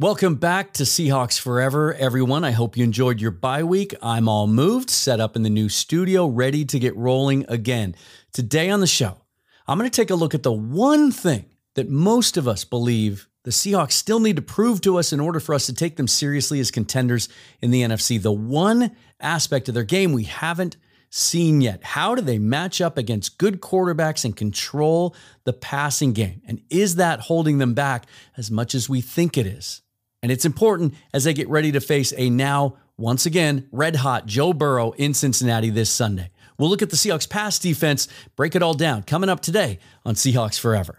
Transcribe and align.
Welcome 0.00 0.36
back 0.36 0.72
to 0.72 0.84
Seahawks 0.84 1.38
Forever, 1.38 1.92
everyone. 1.92 2.42
I 2.42 2.52
hope 2.52 2.74
you 2.74 2.84
enjoyed 2.84 3.20
your 3.20 3.32
bye 3.32 3.62
week. 3.62 3.94
I'm 4.00 4.30
all 4.30 4.46
moved, 4.46 4.88
set 4.88 5.20
up 5.20 5.36
in 5.36 5.42
the 5.42 5.50
new 5.50 5.68
studio, 5.68 6.26
ready 6.26 6.64
to 6.64 6.78
get 6.78 6.96
rolling 6.96 7.44
again. 7.50 7.94
Today 8.32 8.70
on 8.70 8.80
the 8.80 8.86
show, 8.86 9.18
I'm 9.68 9.76
going 9.76 9.90
to 9.90 9.94
take 9.94 10.08
a 10.08 10.14
look 10.14 10.34
at 10.34 10.42
the 10.42 10.50
one 10.52 11.12
thing 11.12 11.44
that 11.74 11.90
most 11.90 12.38
of 12.38 12.48
us 12.48 12.64
believe 12.64 13.28
the 13.44 13.50
Seahawks 13.50 13.92
still 13.92 14.20
need 14.20 14.36
to 14.36 14.42
prove 14.42 14.80
to 14.80 14.98
us 14.98 15.12
in 15.12 15.20
order 15.20 15.38
for 15.38 15.54
us 15.54 15.66
to 15.66 15.74
take 15.74 15.96
them 15.96 16.08
seriously 16.08 16.60
as 16.60 16.70
contenders 16.70 17.28
in 17.60 17.70
the 17.70 17.82
NFC. 17.82 18.18
The 18.22 18.32
one 18.32 18.96
aspect 19.20 19.68
of 19.68 19.74
their 19.74 19.84
game 19.84 20.14
we 20.14 20.24
haven't 20.24 20.78
seen 21.10 21.60
yet. 21.60 21.84
How 21.84 22.14
do 22.14 22.22
they 22.22 22.38
match 22.38 22.80
up 22.80 22.96
against 22.96 23.36
good 23.36 23.60
quarterbacks 23.60 24.24
and 24.24 24.34
control 24.34 25.14
the 25.44 25.52
passing 25.52 26.14
game? 26.14 26.40
And 26.46 26.62
is 26.70 26.94
that 26.94 27.20
holding 27.20 27.58
them 27.58 27.74
back 27.74 28.06
as 28.38 28.50
much 28.50 28.74
as 28.74 28.88
we 28.88 29.02
think 29.02 29.36
it 29.36 29.46
is? 29.46 29.82
And 30.22 30.30
it's 30.30 30.44
important 30.44 30.94
as 31.14 31.24
they 31.24 31.32
get 31.32 31.48
ready 31.48 31.72
to 31.72 31.80
face 31.80 32.12
a 32.14 32.28
now, 32.28 32.76
once 32.98 33.24
again, 33.24 33.66
red 33.72 33.96
hot 33.96 34.26
Joe 34.26 34.52
Burrow 34.52 34.90
in 34.92 35.14
Cincinnati 35.14 35.70
this 35.70 35.88
Sunday. 35.88 36.30
We'll 36.58 36.68
look 36.68 36.82
at 36.82 36.90
the 36.90 36.96
Seahawks 36.96 37.26
pass 37.26 37.58
defense, 37.58 38.06
break 38.36 38.54
it 38.54 38.62
all 38.62 38.74
down, 38.74 39.04
coming 39.04 39.30
up 39.30 39.40
today 39.40 39.78
on 40.04 40.16
Seahawks 40.16 40.60
Forever. 40.60 40.98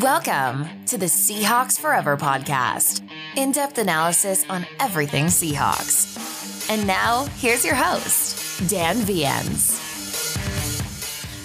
Welcome 0.00 0.68
to 0.86 0.96
the 0.96 1.06
Seahawks 1.06 1.80
Forever 1.80 2.16
podcast 2.16 3.02
in 3.36 3.50
depth 3.50 3.78
analysis 3.78 4.48
on 4.48 4.64
everything 4.78 5.24
Seahawks. 5.24 6.70
And 6.70 6.86
now, 6.86 7.24
here's 7.38 7.64
your 7.64 7.74
host, 7.74 8.68
Dan 8.70 8.98
Viens. 8.98 9.82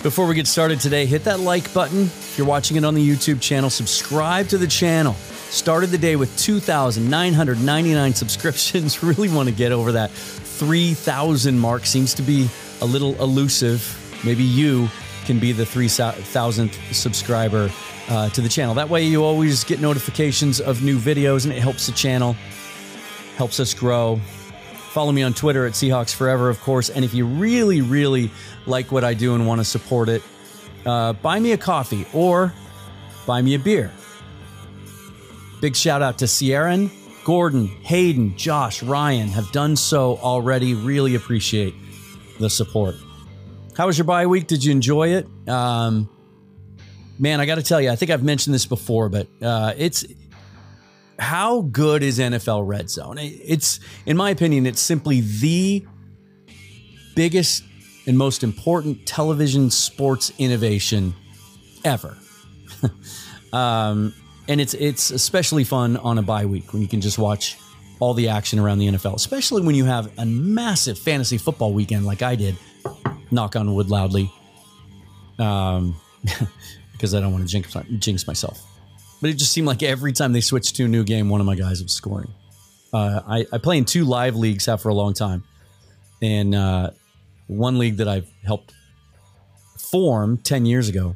Before 0.04 0.27
we 0.27 0.36
get 0.36 0.46
started 0.46 0.80
today, 0.80 1.08
hit 1.08 1.24
that 1.24 1.40
like 1.40 1.74
button. 1.74 2.04
If 2.04 2.38
you're 2.38 2.46
watching 2.46 2.77
it 2.77 2.86
on 2.86 2.94
the 2.94 3.08
YouTube 3.08 3.41
channel, 3.41 3.72
subscribe 3.72 4.48
to 4.50 4.60
the 4.60 4.68
channel. 4.68 5.16
Started 5.52 5.90
the 5.90 5.98
day 5.98 6.16
with 6.16 6.36
2,999 6.38 8.14
subscriptions. 8.16 9.04
Really 9.12 9.28
want 9.28 9.50
to 9.50 9.54
get 9.54 9.74
over 9.74 9.91
that 9.91 10.10
3,000 10.10 11.60
mark. 11.60 11.85
Seems 11.85 12.13
to 12.13 12.21
be 12.21 12.48
a 12.80 12.85
little 12.85 13.21
elusive. 13.21 13.84
Maybe 14.24 14.44
you 14.44 14.88
can 15.26 15.40
be 15.40 15.52
the 15.52 15.66
3,000th 15.66 16.94
subscriber 16.94 17.70
uh, 18.07 18.29
to 18.29 18.40
the 18.40 18.48
channel. 18.48 18.74
That 18.76 18.90
way, 18.90 19.04
you 19.04 19.26
always 19.26 19.66
get 19.66 19.82
notifications 19.82 20.62
of 20.62 20.84
new 20.84 20.98
videos 20.98 21.44
and 21.44 21.54
it 21.54 21.60
helps 21.60 21.85
the 21.85 21.91
channel, 21.91 22.38
helps 23.35 23.60
us 23.60 23.74
grow. 23.74 24.22
Follow 24.94 25.12
me 25.12 25.22
on 25.22 25.34
Twitter 25.34 25.66
at 25.66 25.74
Seahawks 25.74 26.16
Forever, 26.16 26.48
of 26.48 26.62
course. 26.62 26.90
And 26.90 27.04
if 27.04 27.13
you 27.13 27.26
really, 27.26 27.82
really 27.82 28.32
like 28.66 28.90
what 28.94 29.04
I 29.04 29.13
do 29.13 29.35
and 29.35 29.46
want 29.46 29.60
to 29.60 29.66
support 29.66 30.07
it, 30.07 30.24
uh, 30.85 31.12
buy 31.12 31.40
me 31.40 31.52
a 31.52 31.57
coffee 31.57 32.05
or 32.13 32.54
buy 33.26 33.41
me 33.41 33.55
a 33.55 33.60
beer. 33.60 33.91
Big 35.62 35.76
shout 35.76 36.01
out 36.01 36.17
to 36.17 36.26
Sierran, 36.26 36.90
Gordon, 37.23 37.67
Hayden, 37.67 38.35
Josh, 38.35 38.81
Ryan 38.81 39.27
have 39.27 39.51
done 39.51 39.76
so 39.76 40.17
already. 40.17 40.73
Really 40.73 41.13
appreciate 41.13 41.76
the 42.40 42.49
support. 42.49 42.95
How 43.77 43.85
was 43.85 43.95
your 43.95 44.05
bye 44.05 44.26
week? 44.26 44.48
Did 44.48 44.63
you 44.63 44.71
enjoy 44.71 45.09
it? 45.09 45.27
Um, 45.48 46.09
man, 47.20 47.39
I 47.39 47.45
got 47.45 47.55
to 47.55 47.63
tell 47.63 47.79
you, 47.79 47.91
I 47.91 47.95
think 47.95 48.09
I've 48.09 48.23
mentioned 48.23 48.55
this 48.55 48.65
before, 48.65 49.07
but 49.07 49.27
uh, 49.39 49.73
it's 49.77 50.04
how 51.20 51.62
good 51.62 52.01
is 52.01 52.17
NFL 52.17 52.67
Red 52.67 52.89
Zone? 52.89 53.20
It's, 53.20 53.79
in 54.07 54.17
my 54.17 54.32
opinion, 54.32 54.65
it's 54.65 54.82
simply 54.82 55.21
the 55.21 55.85
biggest 57.15 57.63
and 58.07 58.17
most 58.17 58.43
important 58.43 59.05
television 59.05 59.70
sports 59.70 60.34
innovation 60.39 61.13
ever. 61.85 62.17
um, 63.54 64.16
and 64.47 64.59
it's 64.59 64.74
it's 64.74 65.12
especially 65.12 65.64
fun 65.64 65.97
on 65.97 66.18
a 66.18 66.22
bye 66.22 66.46
week 66.46 66.74
when 66.74 66.81
you 66.81 66.88
can 66.88 67.02
just 67.02 67.18
watch 67.18 67.58
all 68.00 68.14
the 68.16 68.30
action 68.30 68.58
around 68.58 68.80
the 68.80 68.88
NFL, 68.88 69.16
especially 69.16 69.62
when 69.62 69.75
you 69.75 69.86
have 69.86 70.12
a 70.18 70.25
massive 70.25 70.97
fantasy 70.97 71.38
football 71.38 71.72
weekend 71.72 72.06
like 72.06 72.22
I 72.22 72.36
did. 72.36 72.58
Knock 73.30 73.56
on 73.56 73.74
wood 73.74 73.90
loudly, 73.90 74.30
um, 75.40 75.96
because 76.91 77.16
I 77.16 77.22
don't 77.22 77.31
want 77.31 77.47
to 77.47 77.47
jinx, 77.47 77.74
jinx 78.00 78.28
myself. 78.28 78.62
But 79.22 79.30
it 79.30 79.35
just 79.35 79.53
seemed 79.53 79.68
like 79.68 79.84
every 79.84 80.12
time 80.12 80.34
they 80.34 80.41
switched 80.41 80.75
to 80.78 80.85
a 80.85 80.88
new 80.88 81.03
game, 81.06 81.30
one 81.30 81.40
of 81.40 81.46
my 81.46 81.56
guys 81.56 81.81
was 81.81 81.94
scoring. 81.94 82.34
Uh, 82.91 83.22
I, 83.25 83.46
I 83.53 83.57
play 83.59 83.78
in 83.78 83.85
two 83.85 84.03
live 84.03 84.35
leagues 84.35 84.66
have 84.66 84.81
for 84.81 84.90
a 84.90 84.94
long 84.94 85.13
time, 85.13 85.44
and 86.22 86.53
uh, 86.53 86.90
one 87.47 87.78
league 87.78 87.97
that 87.97 88.09
I've 88.09 88.28
helped 88.44 88.74
form 89.78 90.38
ten 90.38 90.66
years 90.66 90.90
ago 90.90 91.16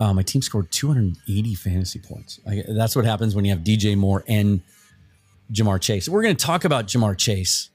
uh, 0.00 0.14
my 0.14 0.22
team 0.22 0.42
scored 0.42 0.70
280 0.70 1.54
fantasy 1.54 1.98
points. 1.98 2.40
I, 2.48 2.62
that's 2.68 2.94
what 2.94 3.04
happens 3.04 3.34
when 3.34 3.44
you 3.44 3.50
have 3.50 3.60
DJ 3.60 3.96
Moore 3.96 4.24
and 4.28 4.62
Ja'Marr 5.52 5.80
Chase. 5.80 6.08
We're 6.08 6.22
going 6.22 6.36
to 6.36 6.44
talk 6.44 6.64
about 6.64 6.86
Ja'Marr 6.86 7.16
Chase 7.16 7.70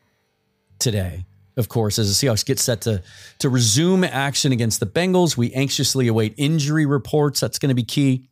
today, 0.79 1.25
of 1.57 1.69
course, 1.69 1.99
as 1.99 2.07
the 2.07 2.27
Seahawks 2.27 2.45
get 2.45 2.59
set 2.59 2.81
to 2.81 3.01
to 3.39 3.49
resume 3.49 4.03
action 4.03 4.51
against 4.51 4.79
the 4.79 4.85
Bengals. 4.85 5.35
We 5.35 5.51
anxiously 5.53 6.07
await 6.07 6.33
injury 6.37 6.85
reports. 6.85 7.39
That's 7.39 7.59
going 7.59 7.69
to 7.69 7.75
be 7.75 7.83
key. 7.83 8.29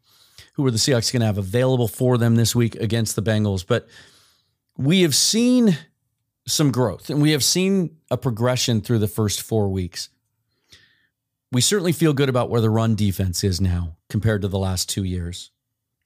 Who 0.53 0.65
are 0.65 0.71
the 0.71 0.77
Seahawks 0.77 1.11
going 1.11 1.21
to 1.21 1.25
have 1.25 1.37
available 1.37 1.87
for 1.87 2.17
them 2.17 2.35
this 2.35 2.55
week 2.55 2.75
against 2.75 3.15
the 3.15 3.21
Bengals? 3.21 3.65
But 3.65 3.87
we 4.77 5.01
have 5.01 5.15
seen 5.15 5.77
some 6.47 6.71
growth 6.71 7.09
and 7.09 7.21
we 7.21 7.31
have 7.31 7.43
seen 7.43 7.97
a 8.09 8.17
progression 8.17 8.81
through 8.81 8.99
the 8.99 9.07
first 9.07 9.41
four 9.41 9.69
weeks 9.69 10.09
we 11.51 11.61
certainly 11.61 11.91
feel 11.91 12.13
good 12.13 12.29
about 12.29 12.49
where 12.49 12.61
the 12.61 12.69
run 12.69 12.95
defense 12.95 13.43
is 13.43 13.59
now 13.59 13.97
compared 14.09 14.41
to 14.41 14.47
the 14.47 14.59
last 14.59 14.89
two 14.89 15.03
years. 15.03 15.51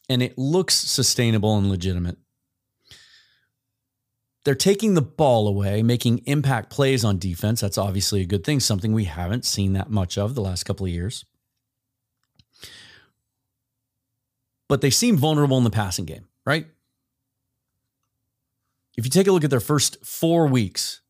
And 0.09 0.21
it 0.21 0.37
looks 0.37 0.75
sustainable 0.75 1.57
and 1.57 1.69
legitimate. 1.69 2.17
They're 4.43 4.55
taking 4.55 4.93
the 4.93 5.01
ball 5.01 5.47
away, 5.47 5.81
making 5.81 6.19
impact 6.25 6.69
plays 6.69 7.03
on 7.03 7.17
defense. 7.17 7.61
That's 7.61 7.79
obviously 7.79 8.21
a 8.21 8.27
good 8.27 8.43
thing, 8.43 8.59
something 8.59 8.93
we 8.93 9.05
haven't 9.05 9.45
seen 9.45 9.73
that 9.73 9.89
much 9.89 10.17
of 10.17 10.35
the 10.35 10.41
last 10.41 10.63
couple 10.63 10.85
of 10.85 10.91
years. 10.91 11.25
But 14.67 14.81
they 14.81 14.91
seem 14.91 15.17
vulnerable 15.17 15.57
in 15.57 15.63
the 15.63 15.71
passing 15.71 16.05
game, 16.05 16.27
right? 16.45 16.67
If 18.97 19.05
you 19.05 19.09
take 19.09 19.27
a 19.27 19.31
look 19.31 19.43
at 19.43 19.49
their 19.49 19.59
first 19.59 20.03
four 20.05 20.47
weeks, 20.47 21.01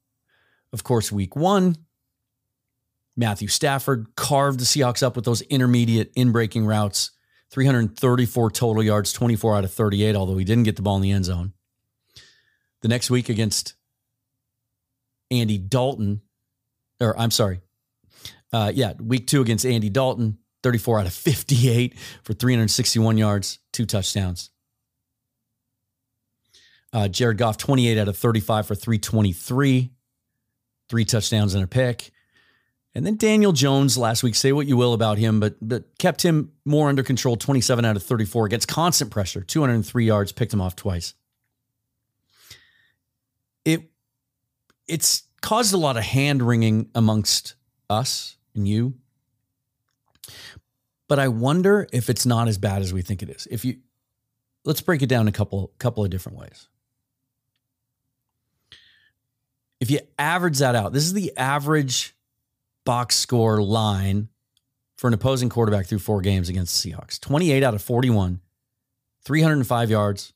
of 0.74 0.84
course, 0.84 1.12
week 1.12 1.36
one, 1.36 1.76
Matthew 3.18 3.48
Stafford 3.48 4.16
carved 4.16 4.60
the 4.60 4.66
Seahawks 4.66 5.04
up 5.04 5.16
with 5.16 5.26
those 5.26 5.42
intermediate 5.44 6.12
in 6.16 6.32
breaking 6.32 6.66
routes. 6.66 7.12
334 7.52 8.52
total 8.52 8.84
yards, 8.84 9.14
24 9.14 9.56
out 9.56 9.64
of 9.64 9.72
38, 9.72 10.16
although 10.16 10.36
he 10.36 10.44
didn't 10.44 10.64
get 10.64 10.76
the 10.76 10.82
ball 10.82 10.98
in 10.98 11.02
the 11.02 11.12
end 11.12 11.26
zone. 11.26 11.54
The 12.82 12.88
next 12.88 13.10
week 13.10 13.30
against 13.30 13.76
Andy 15.32 15.58
Dalton, 15.58 16.22
or 17.00 17.18
I'm 17.18 17.32
sorry, 17.32 17.62
uh, 18.52 18.72
yeah, 18.76 18.94
week 19.00 19.28
two 19.28 19.42
against 19.42 19.66
Andy 19.66 19.90
Dalton, 19.90 20.38
34 20.64 21.00
out 21.02 21.06
of 21.06 21.14
58 21.14 21.98
for 22.24 22.34
361 22.34 23.18
yards, 23.18 23.60
two 23.72 23.86
touchdowns. 23.86 24.50
Uh, 26.92 27.08
Jared 27.08 27.38
Goff, 27.38 27.58
28 27.58 27.98
out 27.98 28.08
of 28.08 28.18
35 28.18 28.68
for 28.68 28.76
323, 28.76 29.92
three 30.90 31.06
touchdowns 31.06 31.54
and 31.54 31.64
a 31.64 31.68
pick. 31.68 32.12
And 32.96 33.06
then 33.06 33.18
Daniel 33.18 33.52
Jones 33.52 33.98
last 33.98 34.24
week, 34.24 34.36
say 34.36 34.54
what 34.54 34.68
you 34.68 34.78
will 34.78 34.94
about 34.94 35.18
him, 35.18 35.42
but 35.42 35.56
but 35.62 35.98
kept 36.00 36.24
him 36.24 36.54
more 36.64 36.88
under 36.88 37.04
control, 37.04 37.36
27 37.36 37.84
out 37.84 37.98
of 37.98 38.04
34 38.04 38.46
against 38.46 38.70
constant 38.70 39.12
pressure, 39.12 39.42
203 39.42 40.06
yards, 40.06 40.32
picked 40.32 40.54
him 40.54 40.62
off 40.62 40.78
twice. 40.78 41.14
It 43.66 43.90
it's 44.88 45.24
caused 45.42 45.74
a 45.74 45.78
lot 45.78 45.98
of 45.98 46.04
hand 46.04 46.42
wringing 46.42 46.90
amongst 46.96 47.56
us 47.90 48.38
and 48.56 48.66
you. 48.66 48.94
But 51.10 51.20
I 51.20 51.28
wonder 51.28 51.88
if 51.92 52.10
it's 52.10 52.26
not 52.26 52.48
as 52.48 52.58
bad 52.58 52.82
as 52.82 52.94
we 52.94 53.02
think 53.02 53.22
it 53.22 53.30
is. 53.30 53.46
If 53.52 53.66
you 53.66 53.78
let's 54.64 54.82
break 54.82 55.02
it 55.02 55.08
down 55.08 55.28
a 55.28 55.34
couple 55.34 55.74
couple 55.80 56.04
of 56.06 56.10
different 56.10 56.38
ways. 56.38 56.70
If 59.82 59.92
you 59.92 60.00
average 60.18 60.60
that 60.60 60.76
out, 60.76 60.94
this 60.94 61.04
is 61.04 61.12
the 61.12 61.36
average 61.38 62.16
box 62.86 63.16
score 63.16 63.62
line 63.62 64.30
for 64.98 65.08
an 65.08 65.14
opposing 65.14 65.50
quarterback 65.50 65.88
through 65.88 66.00
four 66.00 66.22
games 66.22 66.48
against 66.48 66.82
the 66.82 66.92
Seahawks 66.92 67.20
28 67.20 67.64
out 67.64 67.74
of 67.74 67.82
41, 67.82 68.40
305 69.24 69.90
yards, 69.90 70.34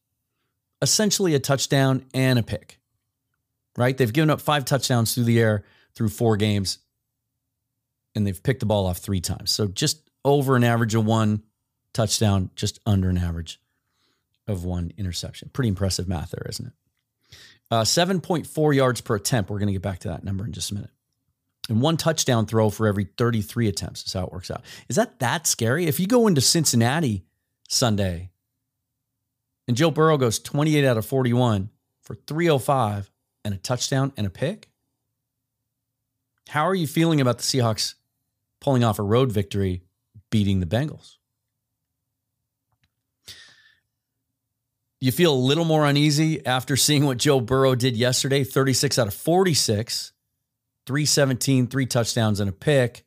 essentially 0.81 1.35
a 1.35 1.39
touchdown 1.39 2.05
and 2.13 2.37
a 2.37 2.43
pick, 2.43 2.79
right? 3.77 3.97
They've 3.97 4.11
given 4.11 4.29
up 4.29 4.41
five 4.41 4.65
touchdowns 4.65 5.13
through 5.13 5.25
the 5.25 5.39
air 5.39 5.63
through 5.95 6.09
four 6.09 6.35
games, 6.35 6.79
and 8.15 8.27
they've 8.27 8.41
picked 8.41 8.59
the 8.59 8.65
ball 8.65 8.85
off 8.85 8.97
three 8.97 9.21
times. 9.21 9.51
So 9.51 9.67
just 9.67 10.09
over 10.25 10.55
an 10.55 10.63
average 10.63 10.95
of 10.95 11.05
one 11.05 11.43
touchdown, 11.93 12.49
just 12.55 12.79
under 12.85 13.09
an 13.09 13.17
average 13.17 13.61
of 14.47 14.65
one 14.65 14.91
interception. 14.97 15.49
Pretty 15.53 15.69
impressive 15.69 16.07
math 16.07 16.31
there, 16.31 16.45
isn't 16.49 16.67
it? 16.67 16.73
Uh, 17.71 17.83
7.4 17.83 18.75
yards 18.75 18.99
per 19.01 19.15
attempt. 19.15 19.51
We're 19.51 19.59
going 19.59 19.67
to 19.67 19.73
get 19.73 19.83
back 19.83 19.99
to 19.99 20.07
that 20.07 20.23
number 20.23 20.43
in 20.43 20.51
just 20.51 20.71
a 20.71 20.73
minute 20.73 20.89
and 21.69 21.81
one 21.81 21.97
touchdown 21.97 22.45
throw 22.45 22.69
for 22.69 22.87
every 22.87 23.05
33 23.05 23.67
attempts 23.67 24.03
is 24.05 24.13
how 24.13 24.25
it 24.25 24.33
works 24.33 24.51
out. 24.51 24.63
Is 24.89 24.95
that 24.95 25.19
that 25.19 25.47
scary? 25.47 25.85
If 25.85 25.99
you 25.99 26.07
go 26.07 26.27
into 26.27 26.41
Cincinnati 26.41 27.23
Sunday 27.69 28.31
And 29.67 29.77
Joe 29.77 29.91
Burrow 29.91 30.17
goes 30.17 30.39
28 30.39 30.83
out 30.83 30.97
of 30.97 31.05
41 31.05 31.69
for 32.01 32.15
305 32.15 33.11
and 33.45 33.53
a 33.53 33.57
touchdown 33.57 34.11
and 34.17 34.25
a 34.25 34.29
pick. 34.31 34.69
How 36.49 36.63
are 36.67 36.73
you 36.73 36.87
feeling 36.87 37.21
about 37.21 37.37
the 37.37 37.43
Seahawks 37.43 37.93
pulling 38.59 38.83
off 38.83 38.97
a 38.97 39.03
road 39.03 39.31
victory, 39.31 39.83
beating 40.31 40.59
the 40.59 40.65
Bengals? 40.65 41.17
You 44.99 45.11
feel 45.11 45.31
a 45.31 45.35
little 45.35 45.63
more 45.63 45.85
uneasy 45.85 46.43
after 46.45 46.75
seeing 46.75 47.05
what 47.05 47.19
Joe 47.19 47.39
Burrow 47.39 47.75
did 47.75 47.95
yesterday 47.95 48.43
36 48.43 48.97
out 48.97 49.07
of 49.07 49.13
46, 49.13 50.11
317, 50.89 51.67
three 51.67 51.85
touchdowns 51.85 52.39
and 52.39 52.49
a 52.49 52.51
pick, 52.51 53.05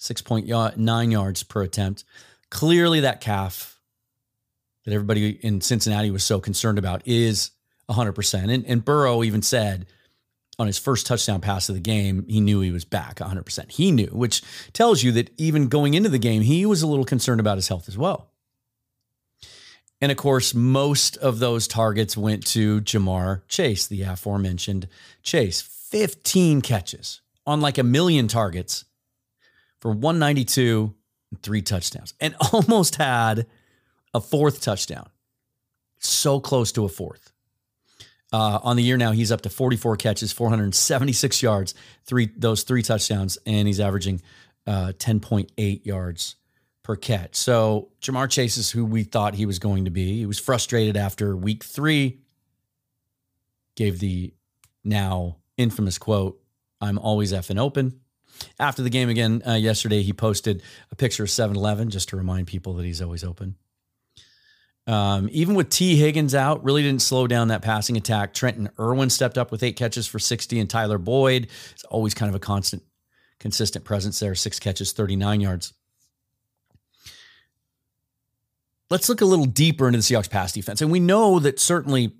6.9 0.00 1.12
yards 1.12 1.44
per 1.44 1.62
attempt. 1.62 2.02
Clearly, 2.50 2.98
that 2.98 3.20
calf 3.20 3.80
that 4.84 4.92
everybody 4.92 5.38
in 5.40 5.60
Cincinnati 5.60 6.10
was 6.10 6.24
so 6.24 6.40
concerned 6.40 6.78
about 6.78 7.02
is 7.06 7.52
100%. 7.88 8.52
And, 8.52 8.66
and 8.66 8.84
Burrow 8.84 9.22
even 9.22 9.40
said 9.40 9.86
on 10.58 10.66
his 10.66 10.78
first 10.78 11.06
touchdown 11.06 11.40
pass 11.40 11.68
of 11.68 11.76
the 11.76 11.80
game, 11.80 12.26
he 12.26 12.40
knew 12.40 12.60
he 12.60 12.72
was 12.72 12.84
back 12.84 13.18
100%. 13.18 13.70
He 13.70 13.92
knew, 13.92 14.08
which 14.08 14.42
tells 14.72 15.04
you 15.04 15.12
that 15.12 15.30
even 15.38 15.68
going 15.68 15.94
into 15.94 16.08
the 16.08 16.18
game, 16.18 16.42
he 16.42 16.66
was 16.66 16.82
a 16.82 16.88
little 16.88 17.04
concerned 17.04 17.38
about 17.38 17.56
his 17.56 17.68
health 17.68 17.86
as 17.86 17.96
well. 17.96 18.32
And 20.00 20.10
of 20.10 20.18
course, 20.18 20.54
most 20.54 21.16
of 21.18 21.38
those 21.38 21.68
targets 21.68 22.16
went 22.16 22.44
to 22.48 22.80
Ja'Marr 22.80 23.42
Chase, 23.46 23.86
the 23.86 24.02
aforementioned 24.02 24.88
Chase. 25.22 25.78
15 25.92 26.62
catches 26.62 27.20
on 27.46 27.60
like 27.60 27.76
a 27.76 27.82
million 27.82 28.26
targets 28.26 28.86
for 29.78 29.90
192 29.90 30.94
and 31.30 31.42
three 31.42 31.60
touchdowns, 31.60 32.14
and 32.18 32.34
almost 32.52 32.96
had 32.96 33.46
a 34.14 34.20
fourth 34.20 34.62
touchdown. 34.62 35.10
So 35.98 36.40
close 36.40 36.72
to 36.72 36.86
a 36.86 36.88
fourth. 36.88 37.30
Uh, 38.32 38.58
on 38.62 38.76
the 38.76 38.82
year 38.82 38.96
now, 38.96 39.12
he's 39.12 39.30
up 39.30 39.42
to 39.42 39.50
44 39.50 39.98
catches, 39.98 40.32
476 40.32 41.42
yards, 41.42 41.74
three 42.06 42.30
those 42.38 42.62
three 42.62 42.82
touchdowns, 42.82 43.36
and 43.44 43.68
he's 43.68 43.78
averaging 43.78 44.22
uh, 44.66 44.92
10.8 44.96 45.84
yards 45.84 46.36
per 46.82 46.96
catch. 46.96 47.36
So 47.36 47.90
Ja'Marr 48.00 48.30
Chase 48.30 48.56
is 48.56 48.70
who 48.70 48.86
we 48.86 49.04
thought 49.04 49.34
he 49.34 49.44
was 49.44 49.58
going 49.58 49.84
to 49.84 49.90
be. 49.90 50.16
He 50.16 50.26
was 50.26 50.38
frustrated 50.38 50.96
after 50.96 51.36
week 51.36 51.62
three. 51.62 52.20
Gave 53.76 54.00
the 54.00 54.32
now 54.82 55.36
infamous 55.56 55.98
quote, 55.98 56.40
I'm 56.80 56.98
always 56.98 57.32
effing 57.32 57.58
open. 57.58 58.00
After 58.58 58.82
the 58.82 58.90
game 58.90 59.08
again 59.08 59.42
uh, 59.46 59.54
yesterday, 59.54 60.02
he 60.02 60.12
posted 60.12 60.62
a 60.90 60.96
picture 60.96 61.22
of 61.22 61.30
7 61.30 61.56
Eleven 61.56 61.90
just 61.90 62.08
to 62.10 62.16
remind 62.16 62.46
people 62.46 62.74
that 62.74 62.84
he's 62.84 63.02
always 63.02 63.24
open. 63.24 63.56
Um, 64.86 65.28
even 65.30 65.54
with 65.54 65.70
Tee 65.70 65.96
Higgins 65.96 66.34
out, 66.34 66.64
really 66.64 66.82
didn't 66.82 67.02
slow 67.02 67.28
down 67.28 67.48
that 67.48 67.62
passing 67.62 67.96
attack. 67.96 68.34
Trenton 68.34 68.68
Irwin 68.80 69.10
stepped 69.10 69.38
up 69.38 69.52
with 69.52 69.62
eight 69.62 69.76
catches 69.76 70.08
for 70.08 70.18
60, 70.18 70.58
and 70.58 70.68
Tyler 70.68 70.98
Boyd 70.98 71.48
is 71.76 71.84
always 71.84 72.14
kind 72.14 72.28
of 72.28 72.34
a 72.34 72.40
constant, 72.40 72.82
consistent 73.38 73.84
presence 73.84 74.18
there. 74.18 74.34
Six 74.34 74.58
catches, 74.58 74.92
39 74.92 75.40
yards. 75.40 75.72
Let's 78.90 79.08
look 79.08 79.20
a 79.20 79.26
little 79.26 79.46
deeper 79.46 79.86
into 79.86 79.98
the 79.98 80.02
Seahawks 80.02 80.28
pass 80.28 80.52
defense. 80.52 80.82
And 80.82 80.90
we 80.90 81.00
know 81.00 81.38
that 81.38 81.60
certainly 81.60 82.12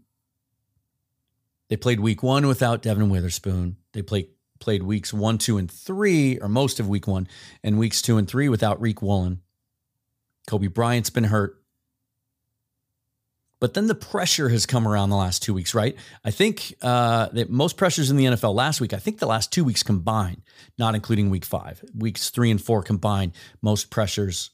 they 1.69 1.76
played 1.76 2.00
week 2.00 2.23
one 2.23 2.47
without 2.47 2.82
Devon 2.82 3.11
Witherspoon. 3.11 3.76
They 3.93 4.03
played 4.03 4.29
played 4.61 4.82
weeks 4.82 5.12
one, 5.12 5.38
two, 5.38 5.59
and 5.59 5.70
three, 5.70 6.38
or 6.38 6.49
most 6.49 6.79
of 6.79 6.88
week 6.88 7.06
one, 7.06 7.26
and 7.64 7.79
weeks 7.79 8.00
two 8.00 8.17
and 8.17 8.29
three 8.29 8.49
without 8.49 8.81
Riq 8.81 9.03
Woolen. 9.03 9.41
Coby 10.49 10.73
Bryant's 10.73 11.11
been 11.11 11.25
hurt. 11.25 11.59
But 13.59 13.75
then 13.75 13.87
the 13.87 13.94
pressure 13.94 14.49
has 14.49 14.67
come 14.67 14.88
around 14.88 15.11
the 15.11 15.17
last 15.17 15.43
two 15.43 15.55
weeks, 15.55 15.73
right? 15.73 15.94
I 16.25 16.32
think 16.32 16.75
uh, 16.82 17.29
that 17.29 17.49
most 17.49 17.76
pressures 17.76 18.11
in 18.11 18.17
the 18.17 18.25
NFL 18.25 18.55
last 18.55 18.81
week, 18.81 18.93
I 18.93 18.97
think 18.97 19.20
the 19.20 19.26
last 19.26 19.53
two 19.53 19.62
weeks 19.62 19.85
combined, 19.85 20.43
not 20.79 20.97
including 20.97 21.31
week 21.31 21.44
five, 21.44 21.81
weeks 21.97 22.31
three 22.31 22.50
and 22.50 22.61
four 22.61 22.82
combined, 22.82 23.32
most 23.61 23.88
pressures 23.88 24.50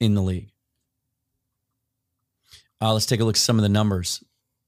in 0.00 0.14
the 0.14 0.22
league. 0.22 0.50
Uh, 2.80 2.94
let's 2.94 3.06
take 3.06 3.20
a 3.20 3.24
look 3.24 3.36
at 3.36 3.40
some 3.40 3.58
of 3.58 3.62
the 3.62 3.68
numbers. 3.68 4.24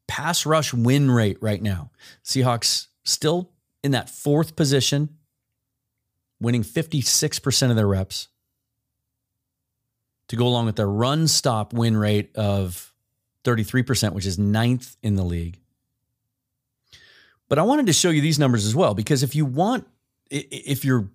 Pass 0.06 0.46
rush 0.46 0.72
win 0.72 1.10
rate 1.10 1.38
right 1.40 1.62
now. 1.62 1.90
Seahawks 2.24 2.88
still 3.04 3.50
in 3.82 3.92
that 3.92 4.08
fourth 4.08 4.56
position, 4.56 5.16
winning 6.40 6.62
56% 6.62 7.70
of 7.70 7.76
their 7.76 7.86
reps. 7.86 8.28
To 10.28 10.36
go 10.36 10.46
along 10.46 10.66
with 10.66 10.76
their 10.76 10.88
run 10.88 11.28
stop 11.28 11.72
win 11.72 11.96
rate 11.96 12.34
of 12.34 12.92
33%, 13.44 14.12
which 14.12 14.24
is 14.26 14.38
ninth 14.38 14.96
in 15.02 15.16
the 15.16 15.22
league. 15.22 15.60
But 17.48 17.58
I 17.58 17.62
wanted 17.62 17.86
to 17.86 17.92
show 17.92 18.08
you 18.08 18.22
these 18.22 18.38
numbers 18.38 18.64
as 18.64 18.74
well, 18.74 18.94
because 18.94 19.22
if 19.22 19.36
you 19.36 19.44
want, 19.44 19.86
if 20.30 20.84
you're 20.84 21.10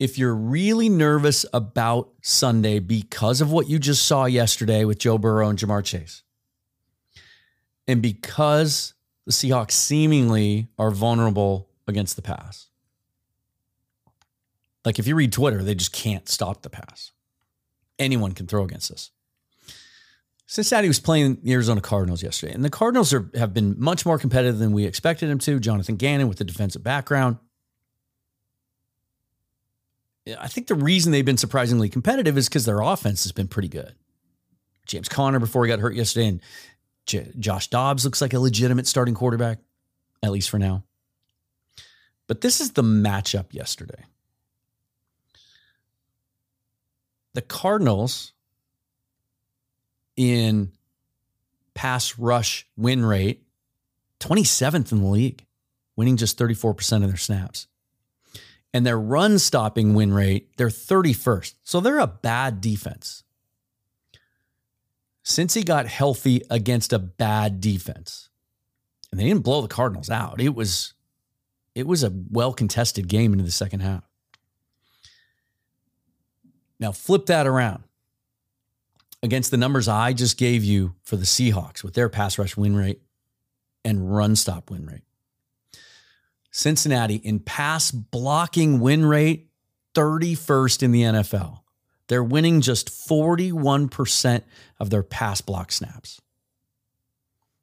if 0.00 0.16
you're 0.16 0.34
really 0.34 0.88
nervous 0.88 1.44
about 1.52 2.10
Sunday 2.22 2.78
because 2.78 3.42
of 3.42 3.52
what 3.52 3.68
you 3.68 3.78
just 3.78 4.06
saw 4.06 4.24
yesterday 4.24 4.84
with 4.84 4.98
Joe 4.98 5.18
Burrow 5.18 5.48
and 5.48 5.58
Ja'Marr 5.58 5.84
Chase, 5.84 6.22
and 7.90 8.00
because 8.00 8.94
the 9.26 9.32
Seahawks 9.32 9.72
seemingly 9.72 10.68
are 10.78 10.90
vulnerable 10.90 11.68
against 11.88 12.14
the 12.14 12.22
pass, 12.22 12.68
like 14.84 14.98
if 14.98 15.06
you 15.06 15.14
read 15.14 15.32
Twitter, 15.32 15.62
they 15.62 15.74
just 15.74 15.92
can't 15.92 16.28
stop 16.28 16.62
the 16.62 16.70
pass. 16.70 17.10
Anyone 17.98 18.32
can 18.32 18.46
throw 18.46 18.64
against 18.64 18.90
us. 18.90 19.10
Cincinnati 20.46 20.88
was 20.88 21.00
playing 21.00 21.38
the 21.42 21.52
Arizona 21.52 21.80
Cardinals 21.80 22.22
yesterday, 22.22 22.52
and 22.52 22.64
the 22.64 22.70
Cardinals 22.70 23.12
are, 23.12 23.30
have 23.34 23.52
been 23.52 23.74
much 23.78 24.06
more 24.06 24.18
competitive 24.18 24.58
than 24.58 24.72
we 24.72 24.84
expected 24.84 25.28
them 25.28 25.38
to. 25.40 25.60
Jonathan 25.60 25.96
Gannon 25.96 26.28
with 26.28 26.38
the 26.38 26.44
defensive 26.44 26.82
background. 26.82 27.38
I 30.38 30.48
think 30.48 30.66
the 30.66 30.74
reason 30.74 31.12
they've 31.12 31.24
been 31.24 31.36
surprisingly 31.36 31.88
competitive 31.88 32.38
is 32.38 32.48
because 32.48 32.66
their 32.66 32.80
offense 32.80 33.24
has 33.24 33.32
been 33.32 33.48
pretty 33.48 33.68
good. 33.68 33.94
James 34.86 35.08
Conner 35.08 35.38
before 35.38 35.64
he 35.64 35.68
got 35.68 35.78
hurt 35.78 35.94
yesterday, 35.94 36.26
and 36.26 36.40
J- 37.10 37.32
Josh 37.38 37.68
Dobbs 37.68 38.04
looks 38.04 38.20
like 38.20 38.32
a 38.32 38.38
legitimate 38.38 38.86
starting 38.86 39.14
quarterback, 39.14 39.58
at 40.22 40.30
least 40.30 40.48
for 40.48 40.58
now. 40.58 40.84
But 42.28 42.40
this 42.40 42.60
is 42.60 42.72
the 42.72 42.82
matchup 42.82 43.52
yesterday. 43.52 44.04
The 47.34 47.42
Cardinals 47.42 48.32
in 50.16 50.70
pass 51.74 52.18
rush 52.18 52.66
win 52.76 53.04
rate, 53.04 53.42
27th 54.20 54.92
in 54.92 55.02
the 55.02 55.08
league, 55.08 55.44
winning 55.96 56.16
just 56.16 56.38
34% 56.38 57.02
of 57.02 57.08
their 57.08 57.16
snaps 57.16 57.66
and 58.72 58.86
their 58.86 58.98
run 58.98 59.38
stopping 59.38 59.94
win 59.94 60.12
rate, 60.12 60.56
they're 60.56 60.68
31st. 60.68 61.54
So 61.64 61.80
they're 61.80 61.98
a 61.98 62.06
bad 62.06 62.60
defense. 62.60 63.24
Since 65.22 65.54
he 65.54 65.62
got 65.62 65.86
healthy 65.86 66.42
against 66.50 66.92
a 66.92 66.98
bad 66.98 67.60
defense, 67.60 68.30
and 69.10 69.20
they 69.20 69.24
didn't 69.24 69.44
blow 69.44 69.60
the 69.60 69.68
Cardinals 69.68 70.10
out, 70.10 70.40
it 70.40 70.54
was 70.54 70.94
it 71.74 71.86
was 71.86 72.02
a 72.02 72.12
well 72.30 72.52
contested 72.52 73.08
game 73.08 73.32
into 73.32 73.44
the 73.44 73.50
second 73.50 73.80
half. 73.80 74.04
Now 76.78 76.92
flip 76.92 77.26
that 77.26 77.46
around 77.46 77.84
against 79.22 79.50
the 79.50 79.56
numbers 79.56 79.88
I 79.88 80.12
just 80.12 80.38
gave 80.38 80.64
you 80.64 80.94
for 81.02 81.16
the 81.16 81.24
Seahawks 81.24 81.84
with 81.84 81.94
their 81.94 82.08
pass 82.08 82.38
rush 82.38 82.56
win 82.56 82.74
rate 82.74 83.02
and 83.84 84.14
run 84.14 84.36
stop 84.36 84.70
win 84.70 84.86
rate. 84.86 85.04
Cincinnati 86.50 87.16
in 87.16 87.40
pass 87.40 87.90
blocking 87.90 88.80
win 88.80 89.04
rate, 89.04 89.48
31st 89.94 90.82
in 90.82 90.92
the 90.92 91.02
NFL. 91.02 91.59
They're 92.10 92.24
winning 92.24 92.60
just 92.60 92.88
41% 92.88 94.42
of 94.80 94.90
their 94.90 95.04
pass 95.04 95.40
block 95.40 95.70
snaps. 95.70 96.20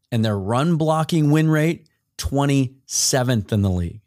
And 0.09 0.23
their 0.23 0.39
run 0.39 0.77
blocking 0.77 1.31
win 1.31 1.49
rate, 1.49 1.89
27th 2.17 3.51
in 3.51 3.61
the 3.61 3.69
league. 3.69 3.99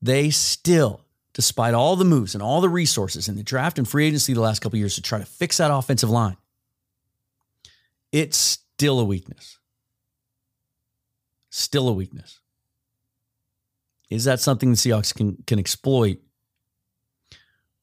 They 0.00 0.30
still, 0.30 1.02
despite 1.34 1.74
all 1.74 1.94
the 1.94 2.06
moves 2.06 2.32
and 2.34 2.42
all 2.42 2.62
the 2.62 2.70
resources 2.70 3.28
in 3.28 3.36
the 3.36 3.42
draft 3.42 3.76
and 3.76 3.86
free 3.86 4.06
agency 4.06 4.32
the 4.32 4.40
last 4.40 4.60
couple 4.60 4.78
years 4.78 4.94
to 4.94 5.02
try 5.02 5.18
to 5.18 5.26
fix 5.26 5.58
that 5.58 5.70
offensive 5.70 6.08
line, 6.08 6.38
it's 8.12 8.38
still 8.38 8.98
a 8.98 9.04
weakness. 9.04 9.58
Still 11.50 11.90
a 11.90 11.92
weakness. 11.92 12.40
Is 14.08 14.24
that 14.24 14.40
something 14.40 14.70
the 14.70 14.76
Seahawks 14.76 15.14
can 15.14 15.36
can 15.46 15.58
exploit 15.58 16.16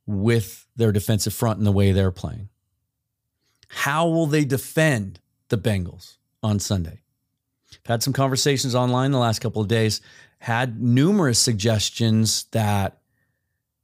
with 0.05 0.65
their 0.75 0.91
defensive 0.91 1.33
front 1.33 1.57
and 1.57 1.67
the 1.67 1.72
way 1.72 1.91
they're 1.91 2.12
playing? 2.12 2.50
How 3.67 4.07
will 4.07 4.27
they 4.27 4.45
defend 4.45 5.19
the 5.50 5.57
Bengals 5.57 6.17
on 6.41 6.60
Sunday? 6.60 7.01
I've 7.72 7.88
had 7.88 8.03
some 8.03 8.13
conversations 8.13 8.75
online 8.75 9.12
the 9.12 9.17
last 9.17 9.39
couple 9.39 9.62
of 9.62 9.67
days, 9.67 10.01
had 10.39 10.81
numerous 10.81 11.39
suggestions 11.39 12.45
that 12.51 13.00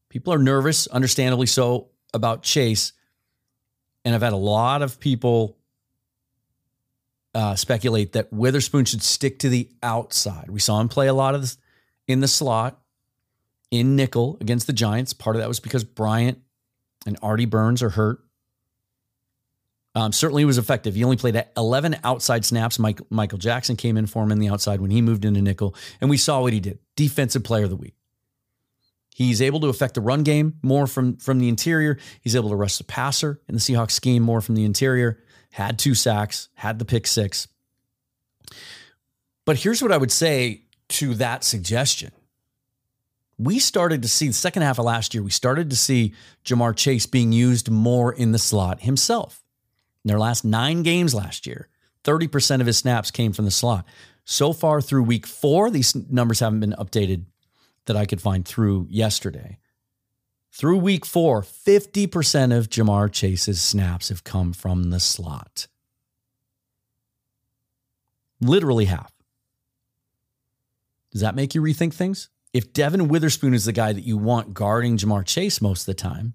people 0.10 0.34
are 0.34 0.40
nervous, 0.40 0.88
understandably 0.88 1.48
so, 1.48 1.90
about 2.14 2.44
Chase. 2.44 2.94
And 4.06 4.14
I've 4.14 4.22
had 4.22 4.34
a 4.34 4.38
lot 4.38 4.82
of 4.82 5.00
people 5.00 5.58
uh, 7.34 7.56
speculate 7.56 8.14
that 8.14 8.32
Witherspoon 8.32 8.86
should 8.86 9.04
stick 9.04 9.40
to 9.40 9.50
the 9.50 9.70
outside. 9.84 10.50
We 10.50 10.60
saw 10.60 10.80
him 10.80 10.90
play 10.90 11.08
a 11.08 11.14
lot 11.14 11.36
of 11.36 11.42
this 11.42 11.58
in 12.08 12.20
the 12.20 12.28
slot, 12.28 12.79
in 13.72 13.96
nickel 13.96 14.38
against 14.42 14.68
the 14.68 14.74
Giants. 14.74 15.14
Part 15.14 15.36
of 15.36 15.42
that 15.42 15.48
was 15.48 15.60
because 15.60 15.84
Bryant 15.84 16.40
and 17.06 17.18
Artie 17.22 17.46
Burns 17.46 17.84
are 17.84 17.90
hurt. 17.90 18.24
Um, 19.96 20.12
certainly 20.12 20.46
was 20.46 20.58
effective. 20.58 20.96
He 20.96 21.04
only 21.04 21.18
played 21.18 21.36
at 21.36 21.52
11 21.58 21.98
outside 22.04 22.46
snaps. 22.46 22.78
Mike, 22.78 23.02
Michael 23.10 23.40
Jackson 23.40 23.76
came 23.76 23.98
in 23.98 24.06
for 24.06 24.24
him 24.24 24.32
in 24.32 24.40
the 24.40 24.50
outside 24.50 24.82
when 24.82 24.92
he 24.92 25.02
moved 25.02 25.26
into 25.26 25.42
nickel, 25.42 25.76
and 26.00 26.10
we 26.10 26.18
saw 26.18 26.42
what 26.42 26.54
he 26.54 26.60
did. 26.60 26.80
Defensive 26.96 27.44
player 27.44 27.64
of 27.64 27.70
the 27.70 27.76
week. 27.76 27.96
He's 29.16 29.42
able 29.42 29.60
to 29.62 29.68
affect 29.68 29.96
the 29.96 30.02
run 30.02 30.24
game 30.24 30.60
more 30.62 30.88
from, 30.88 31.18
from 31.18 31.40
the 31.40 31.50
interior. 31.50 31.98
He's 32.22 32.36
able 32.36 32.50
to 32.50 32.56
rush 32.56 32.78
the 32.78 32.86
passer 32.86 33.42
in 33.50 33.56
the 33.56 33.60
Seahawks 33.60 33.92
scheme 33.92 34.24
more 34.24 34.40
from 34.40 34.56
the 34.56 34.64
interior. 34.64 35.22
Had 35.52 35.78
two 35.78 35.96
sacks, 35.96 36.48
had 36.54 36.80
the 36.80 36.86
pick 36.86 37.06
six. 37.06 37.48
But 39.46 39.58
here's 39.58 39.82
what 39.82 39.92
I 39.92 39.98
would 39.98 40.12
say 40.12 40.62
to 40.90 41.16
that 41.16 41.44
suggestion. 41.44 42.12
We 43.40 43.58
started 43.58 44.02
to 44.02 44.10
see 44.10 44.28
the 44.28 44.34
second 44.34 44.64
half 44.64 44.80
of 44.80 44.86
last 44.86 45.14
year, 45.14 45.24
we 45.24 45.32
started 45.32 45.70
to 45.70 45.78
see 45.78 46.14
Ja'Marr 46.44 46.76
Chase 46.76 47.06
being 47.06 47.32
used 47.32 47.72
more 47.72 48.12
in 48.12 48.34
the 48.34 48.38
slot 48.38 48.82
himself. 48.82 49.46
In 50.04 50.10
their 50.10 50.20
last 50.20 50.44
nine 50.44 50.84
games 50.84 51.16
last 51.16 51.48
year, 51.48 51.70
30% 52.04 52.60
of 52.60 52.68
his 52.68 52.78
snaps 52.78 53.12
came 53.12 53.32
from 53.32 53.46
the 53.46 53.52
slot. 53.52 53.86
So 54.26 54.52
far 54.52 54.82
through 54.82 55.04
week 55.04 55.26
four, 55.26 55.72
these 55.72 55.96
numbers 55.96 56.42
haven't 56.42 56.60
been 56.60 56.76
updated 56.78 57.26
that 57.86 57.96
I 57.96 58.06
could 58.06 58.22
find 58.22 58.46
through 58.46 58.88
yesterday. 58.90 59.58
Through 60.52 60.80
week 60.80 61.06
four, 61.06 61.42
50% 61.42 62.58
of 62.58 62.70
Ja'Marr 62.70 63.10
Chase's 63.10 63.62
snaps 63.62 64.10
have 64.10 64.26
come 64.26 64.52
from 64.52 64.90
the 64.90 65.00
slot. 65.00 65.68
Literally 68.42 68.86
half. 68.86 69.14
Does 71.12 71.22
that 71.22 71.36
make 71.36 71.56
you 71.56 71.62
rethink 71.62 71.94
things? 71.94 72.30
If 72.54 72.74
Devon 72.74 73.08
Witherspoon 73.08 73.54
is 73.54 73.66
the 73.66 73.72
guy 73.72 73.94
that 73.94 74.04
you 74.04 74.18
want 74.18 74.54
guarding 74.54 74.98
Ja'Marr 74.98 75.26
Chase 75.26 75.62
most 75.62 75.82
of 75.82 75.86
the 75.86 75.94
time, 75.94 76.34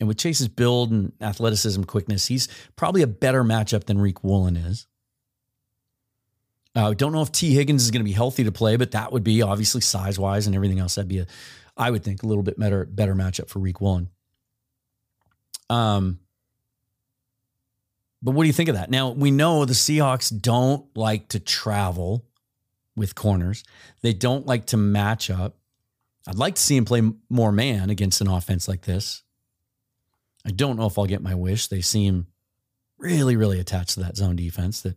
and 0.00 0.08
with 0.08 0.18
Chase's 0.18 0.48
build 0.48 0.90
and 0.90 1.12
athleticism, 1.20 1.84
quickness, 1.84 2.26
he's 2.26 2.48
probably 2.76 3.02
a 3.02 3.06
better 3.06 3.44
matchup 3.44 3.84
than 3.84 3.98
Riq 3.98 4.22
Woolen 4.22 4.56
is. 4.56 4.86
I 6.74 6.82
uh, 6.82 6.94
don't 6.94 7.12
know 7.12 7.22
if 7.22 7.30
Tee 7.30 7.54
Higgins 7.54 7.84
is 7.84 7.92
going 7.92 8.00
to 8.00 8.04
be 8.04 8.12
healthy 8.12 8.44
to 8.44 8.52
play, 8.52 8.76
but 8.76 8.90
that 8.92 9.12
would 9.12 9.22
be 9.22 9.42
obviously 9.42 9.80
size 9.80 10.18
wise 10.18 10.46
and 10.46 10.56
everything 10.56 10.80
else. 10.80 10.96
That'd 10.96 11.08
be 11.08 11.20
a, 11.20 11.26
I 11.76 11.90
would 11.90 12.02
think, 12.02 12.24
a 12.24 12.26
little 12.26 12.42
bit 12.42 12.58
better 12.58 12.84
better 12.84 13.14
matchup 13.14 13.48
for 13.48 13.60
Riq 13.60 13.80
Woolen. 13.80 14.08
Um, 15.70 16.18
but 18.20 18.32
what 18.32 18.42
do 18.42 18.48
you 18.48 18.52
think 18.52 18.68
of 18.68 18.74
that? 18.74 18.90
Now 18.90 19.10
we 19.10 19.30
know 19.30 19.64
the 19.64 19.72
Seahawks 19.72 20.36
don't 20.36 20.84
like 20.96 21.28
to 21.28 21.38
travel 21.38 22.24
with 22.96 23.14
corners. 23.14 23.64
They 24.02 24.12
don't 24.12 24.46
like 24.46 24.66
to 24.66 24.76
match 24.76 25.30
up. 25.30 25.56
I'd 26.26 26.36
like 26.36 26.54
to 26.54 26.62
see 26.62 26.76
him 26.76 26.84
play 26.84 27.02
more 27.28 27.52
man 27.52 27.90
against 27.90 28.20
an 28.20 28.28
offense 28.28 28.68
like 28.68 28.82
this. 28.82 29.22
I 30.46 30.50
don't 30.50 30.76
know 30.76 30.86
if 30.86 30.98
I'll 30.98 31.06
get 31.06 31.22
my 31.22 31.34
wish. 31.34 31.68
They 31.68 31.80
seem 31.80 32.26
really, 32.98 33.36
really 33.36 33.60
attached 33.60 33.94
to 33.94 34.00
that 34.00 34.16
zone 34.16 34.36
defense 34.36 34.82
that 34.82 34.96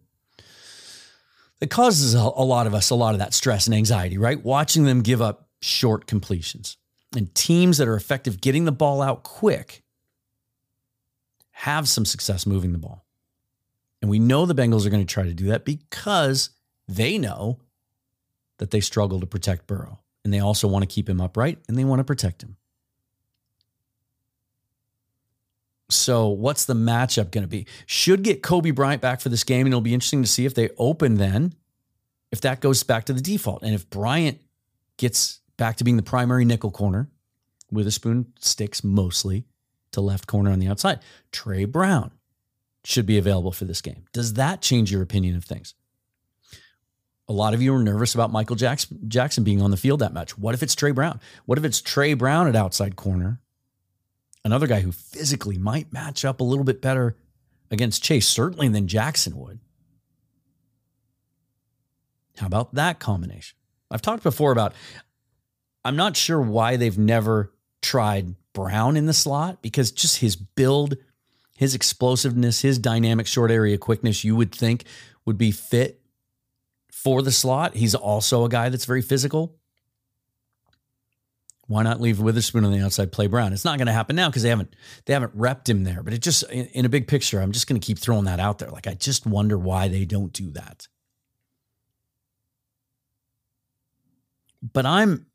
that 1.59 1.69
causes 1.69 2.13
a, 2.13 2.19
a 2.19 2.45
lot 2.45 2.67
of 2.67 2.73
us 2.73 2.91
a 2.91 2.95
lot 2.95 3.15
of 3.15 3.19
that 3.19 3.33
stress 3.33 3.65
and 3.65 3.75
anxiety, 3.75 4.17
right? 4.17 4.43
Watching 4.43 4.83
them 4.83 5.01
give 5.01 5.21
up 5.21 5.49
short 5.61 6.05
completions. 6.05 6.77
And 7.15 7.33
teams 7.33 7.77
that 7.77 7.87
are 7.87 7.95
effective 7.95 8.41
getting 8.41 8.65
the 8.65 8.71
ball 8.71 9.01
out 9.01 9.23
quick 9.23 9.83
have 11.51 11.87
some 11.87 12.05
success 12.05 12.45
moving 12.45 12.73
the 12.73 12.77
ball. 12.77 13.05
And 14.01 14.11
we 14.11 14.19
know 14.19 14.45
the 14.45 14.53
Bengals 14.53 14.85
are 14.85 14.91
going 14.91 15.05
to 15.05 15.11
try 15.11 15.23
to 15.23 15.33
do 15.33 15.47
that 15.47 15.65
because 15.65 16.51
they 16.87 17.17
know 17.17 17.59
that 18.57 18.71
they 18.71 18.79
struggle 18.79 19.19
to 19.19 19.27
protect 19.27 19.67
Burrow. 19.67 19.99
And 20.23 20.33
they 20.33 20.39
also 20.39 20.67
want 20.67 20.83
to 20.83 20.93
keep 20.93 21.07
him 21.07 21.21
upright 21.21 21.59
and 21.67 21.77
they 21.77 21.85
want 21.85 21.99
to 21.99 22.03
protect 22.03 22.43
him. 22.43 22.57
So, 25.89 26.27
what's 26.27 26.65
the 26.65 26.73
matchup 26.73 27.31
going 27.31 27.43
to 27.43 27.47
be? 27.47 27.65
Should 27.85 28.23
get 28.23 28.41
Coby 28.41 28.75
Bryant 28.75 29.01
back 29.01 29.21
for 29.21 29.29
this 29.29 29.45
game, 29.45 29.65
and 29.65 29.69
it'll 29.69 29.79
be 29.79 29.93
interesting 29.93 30.21
to 30.21 30.27
see 30.27 30.45
if 30.45 30.53
they 30.53 30.69
open 30.77 31.15
then, 31.15 31.53
if 32.29 32.41
that 32.41 32.59
goes 32.59 32.83
back 32.83 33.05
to 33.05 33.13
the 33.13 33.21
default. 33.21 33.63
And 33.63 33.73
if 33.73 33.89
Bryant 33.89 34.41
gets 34.97 35.39
back 35.55 35.77
to 35.77 35.85
being 35.85 35.95
the 35.95 36.03
primary 36.03 36.43
nickel 36.43 36.71
corner, 36.71 37.09
Witherspoon 37.71 38.33
sticks 38.39 38.83
mostly 38.83 39.45
to 39.91 40.01
left 40.01 40.27
corner 40.27 40.51
on 40.51 40.59
the 40.59 40.67
outside. 40.67 40.99
Tre 41.31 41.63
Brown 41.63 42.11
should 42.83 43.05
be 43.05 43.17
available 43.17 43.51
for 43.51 43.65
this 43.65 43.81
game. 43.81 44.05
Does 44.13 44.33
that 44.33 44.61
change 44.61 44.91
your 44.91 45.01
opinion 45.01 45.35
of 45.35 45.45
things? 45.45 45.73
A 47.29 47.33
lot 47.33 47.53
of 47.53 47.61
you 47.61 47.75
are 47.75 47.83
nervous 47.83 48.15
about 48.15 48.31
Michael 48.31 48.55
Jackson 48.55 49.43
being 49.43 49.61
on 49.61 49.71
the 49.71 49.77
field 49.77 49.99
that 49.99 50.13
much. 50.13 50.37
What 50.37 50.55
if 50.55 50.63
it's 50.63 50.75
Tre 50.75 50.91
Brown? 50.91 51.19
What 51.45 51.57
if 51.57 51.65
it's 51.65 51.81
Tre 51.81 52.13
Brown 52.13 52.47
at 52.47 52.55
outside 52.55 52.95
corner 52.95 53.41
another 54.47 54.67
guy 54.67 54.79
who 54.79 54.93
physically 54.93 55.57
might 55.57 55.91
match 55.91 56.23
up 56.23 56.39
a 56.39 56.43
little 56.43 56.63
bit 56.63 56.81
better 56.81 57.17
against 57.69 58.01
Chase, 58.01 58.27
certainly 58.27 58.69
than 58.69 58.87
Jackson 58.87 59.37
would. 59.37 59.59
How 62.37 62.47
about 62.47 62.73
that 62.75 62.99
combination? 62.99 63.57
I've 63.91 64.01
talked 64.01 64.23
before 64.23 64.53
about 64.53 64.73
I'm 65.83 65.97
not 65.97 66.15
sure 66.15 66.41
why 66.41 66.77
they've 66.77 66.97
never 66.97 67.53
tried 67.81 68.35
Brown 68.53 68.95
in 68.95 69.05
the 69.05 69.13
slot 69.13 69.61
because 69.61 69.91
just 69.91 70.19
his 70.19 70.37
build, 70.37 70.95
his 71.57 71.75
explosiveness, 71.75 72.61
his 72.61 72.79
dynamic 72.79 73.27
short 73.27 73.51
area 73.51 73.77
quickness, 73.77 74.23
you 74.23 74.35
would 74.35 74.55
think 74.55 74.85
would 75.25 75.37
be 75.37 75.51
fit 75.51 76.01
for 77.07 77.21
the 77.21 77.31
slot. 77.31 77.73
He's 77.73 77.95
also 77.95 78.43
a 78.43 78.49
guy 78.49 78.67
that's 78.67 78.83
very 78.83 79.01
physical. 79.01 79.55
Why 81.67 81.81
not 81.81 82.01
leave 82.01 82.19
Witherspoon 82.19 82.65
on 82.65 82.73
the 82.73 82.81
outside, 82.81 83.13
play 83.13 83.27
Brown? 83.27 83.53
It's 83.53 83.63
not 83.63 83.77
going 83.77 83.87
to 83.87 83.93
happen 83.93 84.17
now 84.17 84.27
because 84.27 84.43
they 84.43 84.49
haven't 84.49 84.75
they 85.05 85.13
haven't 85.13 85.37
repped 85.37 85.69
him 85.69 85.85
there. 85.85 86.03
But 86.03 86.11
it 86.11 86.21
just 86.21 86.43
in, 86.51 86.65
in 86.65 86.83
a 86.83 86.89
big 86.89 87.07
picture, 87.07 87.39
I'm 87.39 87.53
just 87.53 87.65
going 87.65 87.79
to 87.79 87.85
keep 87.85 87.97
throwing 87.97 88.25
that 88.25 88.41
out 88.41 88.59
there. 88.59 88.69
Like 88.69 88.87
I 88.87 88.93
just 88.93 89.25
wonder 89.25 89.57
why 89.57 89.87
they 89.87 90.03
don't 90.03 90.33
do 90.33 90.51
that. 90.51 90.89
But 94.61 94.85
I'm 94.85 95.27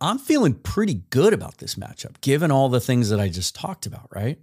I'm 0.00 0.18
feeling 0.18 0.54
pretty 0.54 1.02
good 1.10 1.34
about 1.34 1.58
this 1.58 1.74
matchup, 1.74 2.22
given 2.22 2.50
all 2.50 2.70
the 2.70 2.80
things 2.80 3.10
that 3.10 3.20
I 3.20 3.28
just 3.28 3.54
talked 3.54 3.84
about, 3.84 4.08
right? 4.14 4.38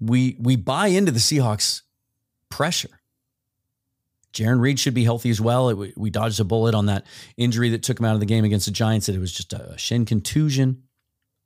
We 0.00 0.36
we 0.40 0.56
buy 0.56 0.88
into 0.88 1.12
the 1.12 1.20
Seahawks 1.20 1.82
pressure. 2.48 3.00
Jarran 4.32 4.60
Reed 4.60 4.78
should 4.78 4.94
be 4.94 5.04
healthy 5.04 5.30
as 5.30 5.40
well. 5.40 5.70
It, 5.70 5.96
we 5.96 6.10
dodged 6.10 6.38
a 6.40 6.44
bullet 6.44 6.74
on 6.74 6.86
that 6.86 7.06
injury 7.36 7.70
that 7.70 7.82
took 7.82 7.98
him 7.98 8.04
out 8.04 8.14
of 8.14 8.20
the 8.20 8.26
game 8.26 8.44
against 8.44 8.66
the 8.66 8.72
Giants. 8.72 9.06
That 9.06 9.14
it 9.14 9.18
was 9.18 9.32
just 9.32 9.52
a 9.54 9.76
shin 9.78 10.04
contusion, 10.04 10.82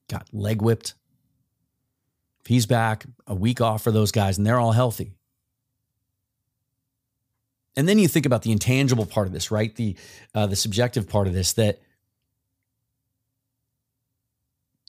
got 0.09 0.27
leg 0.33 0.61
whipped. 0.61 0.95
If 2.41 2.47
he's 2.47 2.67
back, 2.67 3.07
a 3.27 3.35
week 3.35 3.61
off 3.61 3.83
for 3.83 3.93
those 3.93 4.11
guys, 4.11 4.39
and 4.39 4.47
they're 4.47 4.59
all 4.59 4.73
healthy. 4.73 5.13
And 7.77 7.89
then 7.89 7.99
you 7.99 8.09
think 8.09 8.27
about 8.27 8.43
the 8.43 8.51
intangible 8.51 9.07
part 9.07 9.29
of 9.29 9.33
this, 9.33 9.51
right? 9.51 9.75
The 9.75 9.97
uh, 10.35 10.47
the 10.47 10.57
subjective 10.57 11.09
part 11.09 11.29
of 11.29 11.33
this. 11.33 11.53
That 11.53 11.81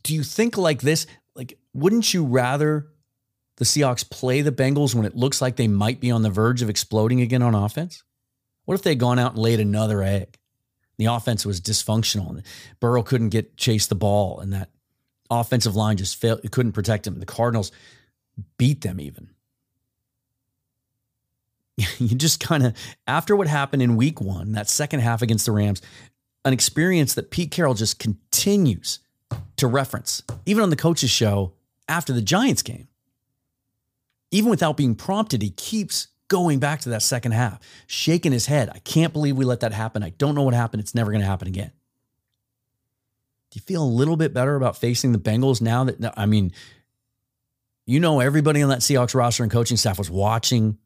do 0.01 0.15
you 0.15 0.23
think 0.23 0.57
like 0.57 0.81
this? 0.81 1.05
Like, 1.35 1.59
wouldn't 1.73 2.13
you 2.13 2.25
rather 2.25 2.87
the 3.61 3.65
Seahawks 3.65 4.09
play 4.09 4.41
the 4.41 4.51
Bengals 4.51 4.95
when 4.95 5.05
it 5.05 5.15
looks 5.15 5.39
like 5.39 5.55
they 5.55 5.67
might 5.67 5.99
be 5.99 6.09
on 6.09 6.23
the 6.23 6.31
verge 6.31 6.63
of 6.63 6.69
exploding 6.71 7.21
again 7.21 7.43
on 7.43 7.53
offense? 7.53 8.01
What 8.65 8.73
if 8.73 8.81
they'd 8.81 8.95
gone 8.95 9.19
out 9.19 9.33
and 9.33 9.39
laid 9.39 9.59
another 9.59 10.01
egg? 10.01 10.39
The 10.97 11.05
offense 11.05 11.45
was 11.45 11.61
dysfunctional 11.61 12.31
and 12.31 12.43
Burrow 12.79 13.03
couldn't 13.03 13.29
get 13.29 13.57
chase 13.57 13.85
the 13.85 13.93
ball 13.93 14.39
and 14.39 14.51
that 14.51 14.71
offensive 15.29 15.75
line 15.75 15.97
just 15.97 16.15
failed, 16.15 16.41
it 16.43 16.51
couldn't 16.51 16.71
protect 16.71 17.05
him. 17.05 17.19
The 17.19 17.25
Cardinals 17.27 17.71
beat 18.57 18.81
them 18.81 18.99
even. 18.99 19.29
you 21.99 22.15
just 22.15 22.39
kind 22.39 22.65
of, 22.65 22.75
after 23.05 23.35
what 23.35 23.45
happened 23.45 23.83
in 23.83 23.95
week 23.95 24.19
one, 24.19 24.53
that 24.53 24.71
second 24.71 25.01
half 25.01 25.21
against 25.21 25.45
the 25.45 25.51
Rams, 25.51 25.83
an 26.45 26.51
experience 26.51 27.13
that 27.13 27.29
Pete 27.29 27.51
Carroll 27.51 27.75
just 27.75 27.99
continues 27.99 29.01
to 29.57 29.67
reference, 29.67 30.23
even 30.47 30.63
on 30.63 30.71
the 30.71 30.75
coach's 30.75 31.11
show 31.11 31.53
after 31.87 32.11
the 32.11 32.23
Giants 32.23 32.63
game 32.63 32.87
even 34.31 34.49
without 34.49 34.77
being 34.77 34.95
prompted, 34.95 35.41
he 35.41 35.51
keeps 35.51 36.07
going 36.29 36.59
back 36.59 36.79
to 36.81 36.89
that 36.89 37.01
second 37.01 37.33
half, 37.33 37.59
shaking 37.87 38.31
his 38.31 38.45
head. 38.45 38.69
I 38.73 38.79
can't 38.79 39.11
believe 39.11 39.35
we 39.35 39.45
let 39.45 39.59
that 39.59 39.73
happen. 39.73 40.01
I 40.01 40.11
don't 40.11 40.33
know 40.33 40.43
what 40.43 40.53
happened. 40.53 40.81
It's 40.81 40.95
never 40.95 41.11
going 41.11 41.21
to 41.21 41.27
happen 41.27 41.47
again. 41.47 41.71
Do 43.51 43.57
you 43.57 43.61
feel 43.61 43.83
a 43.83 43.85
little 43.85 44.15
bit 44.15 44.33
better 44.33 44.55
about 44.55 44.77
facing 44.77 45.11
the 45.11 45.19
Bengals 45.19 45.61
now 45.61 45.83
that, 45.83 46.13
I 46.17 46.25
mean, 46.25 46.53
you 47.85 47.99
know, 47.99 48.21
everybody 48.21 48.61
on 48.61 48.69
that 48.69 48.79
Seahawks 48.79 49.13
roster 49.13 49.43
and 49.43 49.51
coaching 49.51 49.75
staff 49.75 49.97
was 49.97 50.09
watching 50.09 50.77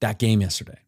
that 0.00 0.20
game 0.20 0.40
yesterday. 0.40 0.78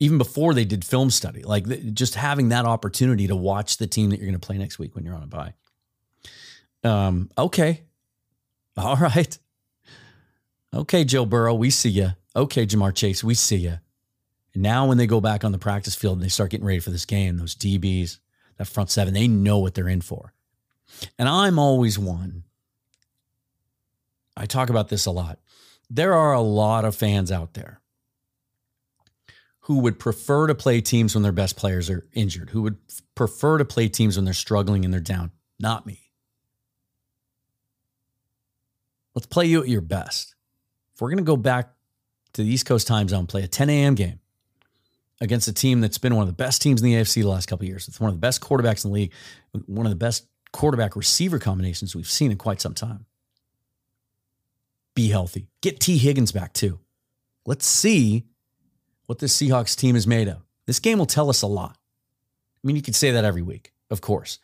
Even 0.00 0.18
before 0.18 0.54
they 0.54 0.64
did 0.64 0.84
film 0.84 1.10
study, 1.10 1.42
like 1.42 1.94
just 1.94 2.16
having 2.16 2.48
that 2.48 2.64
opportunity 2.64 3.28
to 3.28 3.36
watch 3.36 3.76
the 3.76 3.86
team 3.86 4.10
that 4.10 4.16
you're 4.16 4.26
going 4.26 4.40
to 4.40 4.44
play 4.44 4.58
next 4.58 4.78
week 4.78 4.96
when 4.96 5.04
you're 5.04 5.14
on 5.14 5.22
a 5.22 5.26
bye. 5.26 5.52
Um, 6.82 7.30
okay, 7.38 7.82
All 8.76 8.96
right. 8.96 9.38
Okay, 10.72 11.04
Joe 11.04 11.26
Burrow, 11.26 11.54
we 11.54 11.70
see 11.70 11.90
you. 11.90 12.10
Okay, 12.36 12.64
Ja'Marr 12.64 12.94
Chase, 12.94 13.24
we 13.24 13.34
see 13.34 13.56
you. 13.56 13.78
And 14.54 14.62
now 14.62 14.86
when 14.86 14.98
they 14.98 15.06
go 15.06 15.20
back 15.20 15.44
on 15.44 15.52
the 15.52 15.58
practice 15.58 15.94
field 15.94 16.18
and 16.18 16.24
they 16.24 16.28
start 16.28 16.50
getting 16.50 16.66
ready 16.66 16.78
for 16.80 16.90
this 16.90 17.04
game, 17.04 17.38
those 17.38 17.54
DBs, 17.54 18.18
that 18.56 18.66
front 18.66 18.90
seven, 18.90 19.14
they 19.14 19.26
know 19.26 19.58
what 19.58 19.74
they're 19.74 19.88
in 19.88 20.00
for. 20.00 20.32
And 21.18 21.28
I'm 21.28 21.58
always 21.58 21.98
one. 21.98 22.44
I 24.36 24.46
talk 24.46 24.70
about 24.70 24.88
this 24.88 25.06
a 25.06 25.10
lot. 25.10 25.38
There 25.88 26.14
are 26.14 26.32
a 26.32 26.40
lot 26.40 26.84
of 26.84 26.94
fans 26.94 27.32
out 27.32 27.54
there 27.54 27.80
who 29.60 29.78
would 29.80 29.98
prefer 29.98 30.46
to 30.46 30.54
play 30.54 30.80
teams 30.80 31.14
when 31.14 31.22
their 31.22 31.32
best 31.32 31.56
players 31.56 31.90
are 31.90 32.06
injured, 32.12 32.50
who 32.50 32.62
would 32.62 32.78
prefer 33.14 33.58
to 33.58 33.64
play 33.64 33.88
teams 33.88 34.16
when 34.16 34.24
they're 34.24 34.34
struggling 34.34 34.84
and 34.84 34.94
they're 34.94 35.00
down. 35.00 35.30
Not 35.58 35.86
me. 35.86 36.10
Let's 39.14 39.26
play 39.26 39.46
you 39.46 39.62
at 39.62 39.68
your 39.68 39.80
best. 39.80 40.34
We're 41.00 41.10
going 41.10 41.18
to 41.18 41.24
go 41.24 41.36
back 41.36 41.70
to 42.34 42.42
the 42.42 42.48
East 42.48 42.66
Coast 42.66 42.86
time 42.86 43.08
zone, 43.08 43.26
play 43.26 43.42
a 43.42 43.48
10 43.48 43.70
a.m. 43.70 43.94
game 43.94 44.20
against 45.20 45.48
a 45.48 45.52
team 45.52 45.80
that's 45.80 45.98
been 45.98 46.14
one 46.14 46.22
of 46.22 46.28
the 46.28 46.34
best 46.34 46.62
teams 46.62 46.82
in 46.82 46.88
the 46.88 46.94
AFC 46.94 47.22
the 47.22 47.28
last 47.28 47.46
couple 47.46 47.66
years. 47.66 47.88
It's 47.88 48.00
one 48.00 48.08
of 48.08 48.14
the 48.14 48.20
best 48.20 48.40
quarterbacks 48.40 48.84
in 48.84 48.90
the 48.90 48.94
league, 48.94 49.12
one 49.66 49.86
of 49.86 49.90
the 49.90 49.96
best 49.96 50.26
quarterback 50.52 50.96
receiver 50.96 51.38
combinations 51.38 51.94
we've 51.94 52.06
seen 52.06 52.30
in 52.30 52.38
quite 52.38 52.60
some 52.60 52.74
time. 52.74 53.06
Be 54.94 55.08
healthy. 55.08 55.48
Get 55.60 55.80
Tee 55.80 55.98
Higgins 55.98 56.32
back 56.32 56.52
too. 56.52 56.80
Let's 57.46 57.66
see 57.66 58.26
what 59.06 59.18
this 59.18 59.36
Seahawks 59.36 59.76
team 59.76 59.96
is 59.96 60.06
made 60.06 60.28
of. 60.28 60.38
This 60.66 60.78
game 60.78 60.98
will 60.98 61.06
tell 61.06 61.30
us 61.30 61.42
a 61.42 61.46
lot. 61.46 61.76
I 62.62 62.66
mean, 62.66 62.76
you 62.76 62.82
could 62.82 62.94
say 62.94 63.10
that 63.12 63.24
every 63.24 63.42
week, 63.42 63.72
of 63.90 64.00
course. 64.00 64.38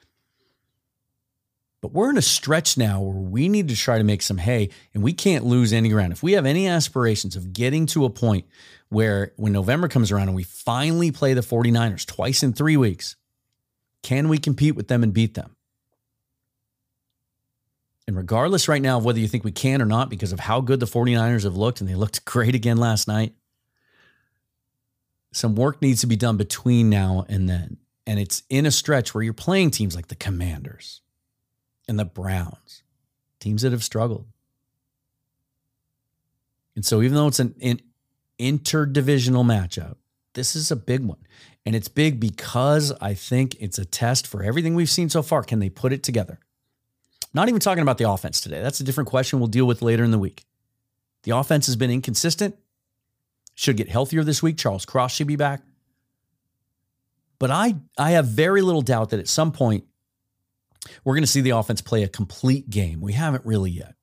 But 1.83 1.93
we're 1.93 2.11
in 2.11 2.17
a 2.17 2.23
stretch 2.23 2.77
now 2.77 3.01
where 3.01 3.17
we 3.17 3.49
need 3.49 3.69
to 3.69 3.77
try 3.77 3.99
to 3.99 4.05
make 4.05 4.23
some 4.23 4.39
hay 4.39 4.71
and 4.95 5.03
we 5.03 5.13
can't 5.13 5.45
lose 5.45 5.73
any 5.73 5.89
ground. 5.89 6.13
If 6.13 6.23
we 6.23 6.33
have 6.33 6.47
any 6.47 6.67
aspirations 6.67 7.37
of 7.37 7.53
getting 7.53 7.87
to 7.87 8.05
a 8.05 8.11
point 8.11 8.47
where 8.89 9.33
when 9.37 9.53
November 9.53 9.89
comes 9.89 10.11
around 10.11 10.29
and 10.29 10.37
we 10.37 10.43
finally 10.43 11.13
play 11.13 11.35
the 11.35 11.43
49ers 11.43 12.07
twice 12.07 12.43
in 12.43 12.53
three 12.53 12.77
weeks, 12.77 13.17
can 14.03 14.29
we 14.29 14.39
compete 14.39 14.75
with 14.75 14.89
them 14.89 15.03
and 15.03 15.13
beat 15.13 15.35
them? 15.35 15.57
And 18.07 18.17
regardless 18.17 18.69
right 18.69 18.81
now 18.81 18.99
of 18.99 19.05
whether 19.05 19.19
you 19.19 19.27
think 19.27 19.45
we 19.45 19.53
can 19.53 19.83
or 19.83 19.87
not, 19.87 20.11
because 20.11 20.33
of 20.33 20.41
how 20.41 20.61
good 20.61 20.79
the 20.79 20.87
49ers 20.87 21.43
have 21.43 21.57
looked, 21.57 21.81
and 21.81 21.91
they 21.91 21.97
looked 21.97 22.25
great 22.25 22.55
again 22.55 22.77
last 22.77 23.09
night, 23.09 23.35
some 25.33 25.57
work 25.57 25.83
needs 25.83 26.01
to 26.01 26.07
be 26.07 26.17
done 26.17 26.37
between 26.37 26.89
now 26.89 27.27
and 27.29 27.49
then. 27.49 27.79
And 28.07 28.21
it's 28.21 28.45
in 28.49 28.65
a 28.65 28.71
stretch 28.71 29.13
where 29.13 29.25
you're 29.25 29.35
playing 29.35 29.73
teams 29.73 29.97
like 29.97 30.07
the 30.07 30.15
Commanders 30.15 31.03
and 31.89 31.99
the 31.99 32.05
Browns, 32.05 32.83
teams 33.41 33.63
that 33.63 33.73
have 33.73 33.85
struggled. 33.85 34.27
And 36.75 36.85
so, 36.85 37.03
even 37.03 37.15
though 37.15 37.29
it's 37.29 37.41
an, 37.41 37.55
an 37.63 37.81
interdivisional 38.39 39.45
matchup, 39.45 39.97
this 40.35 40.55
is 40.55 40.71
a 40.71 40.77
big 40.77 41.05
one. 41.05 41.19
And 41.65 41.75
it's 41.75 41.89
big 41.89 42.21
because 42.21 42.93
I 43.01 43.15
think 43.15 43.57
it's 43.59 43.79
a 43.79 43.85
test 43.85 44.27
for 44.27 44.43
everything 44.43 44.75
we've 44.75 44.91
seen 44.91 45.09
so 45.09 45.23
far. 45.23 45.43
Can 45.43 45.59
they 45.59 45.71
put 45.71 45.93
it 45.93 46.03
together? 46.03 46.39
Not 47.35 47.49
even 47.49 47.61
talking 47.61 47.83
about 47.83 47.99
the 47.99 48.09
offense 48.09 48.41
today. 48.41 48.63
That's 48.63 48.81
a 48.81 48.85
different 48.85 49.09
question 49.09 49.41
we'll 49.41 49.49
deal 49.49 49.67
with 49.67 49.83
later 49.83 50.05
in 50.05 50.11
the 50.11 50.19
week. 50.19 50.45
The 51.25 51.33
offense 51.33 51.67
has 51.67 51.75
been 51.75 51.91
inconsistent, 51.91 52.57
should 53.55 53.77
get 53.77 53.89
healthier 53.89 54.23
this 54.23 54.43
week. 54.43 54.57
Charles 54.57 54.85
Cross 54.85 55.15
should 55.15 55.27
be 55.27 55.37
back. 55.37 55.63
But 57.39 57.51
I, 57.51 57.75
I 57.99 58.13
have 58.13 58.27
very 58.27 58.63
little 58.63 58.83
doubt 58.83 59.11
that 59.11 59.21
at 59.21 59.29
some 59.29 59.53
point 59.53 59.85
we're 61.05 61.15
going 61.15 61.23
to 61.23 61.29
see 61.29 61.41
the 61.41 61.51
offense 61.51 61.81
play 61.81 62.03
a 62.03 62.09
complete 62.09 62.71
game. 62.71 63.01
We 63.01 63.13
haven't 63.13 63.45
really 63.45 63.71
yet. 63.71 63.95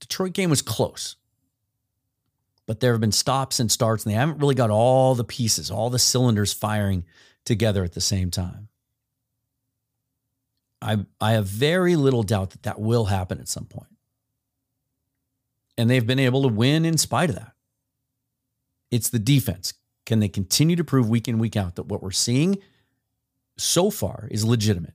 Detroit 0.00 0.32
game 0.32 0.50
was 0.50 0.62
close, 0.62 1.16
but 2.66 2.80
there 2.80 2.92
have 2.92 3.00
been 3.00 3.12
stops 3.12 3.60
and 3.60 3.70
starts, 3.70 4.04
and 4.04 4.12
they 4.12 4.16
haven't 4.16 4.38
really 4.38 4.54
got 4.54 4.70
all 4.70 5.14
the 5.14 5.24
pieces, 5.24 5.70
all 5.70 5.90
the 5.90 5.98
cylinders 5.98 6.52
firing 6.52 7.04
together 7.44 7.84
at 7.84 7.92
the 7.92 8.00
same 8.00 8.30
time. 8.30 8.68
I, 10.82 10.98
I 11.20 11.32
have 11.32 11.46
very 11.46 11.96
little 11.96 12.22
doubt 12.22 12.50
that 12.50 12.62
that 12.62 12.80
will 12.80 13.04
happen 13.06 13.38
at 13.38 13.48
some 13.48 13.66
point. 13.66 13.88
And 15.76 15.88
they've 15.88 16.06
been 16.06 16.18
able 16.18 16.42
to 16.42 16.48
win 16.48 16.84
in 16.84 16.96
spite 16.98 17.30
of 17.30 17.36
that. 17.36 17.52
It's 18.90 19.10
the 19.10 19.18
defense. 19.18 19.74
Can 20.06 20.20
they 20.20 20.28
continue 20.28 20.76
to 20.76 20.84
prove 20.84 21.08
week 21.08 21.28
in, 21.28 21.38
week 21.38 21.56
out 21.56 21.76
that 21.76 21.86
what 21.86 22.02
we're 22.02 22.10
seeing 22.10 22.58
so 23.56 23.90
far 23.90 24.26
is 24.30 24.44
legitimate? 24.44 24.94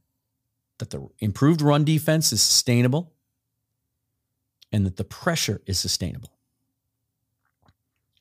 That 0.80 0.90
the 0.90 1.08
improved 1.20 1.62
run 1.62 1.84
defense 1.86 2.34
is 2.34 2.42
sustainable 2.42 3.14
and 4.72 4.86
that 4.86 4.98
the 4.98 5.04
pressure 5.04 5.62
is 5.66 5.80
sustainable. 5.80 6.32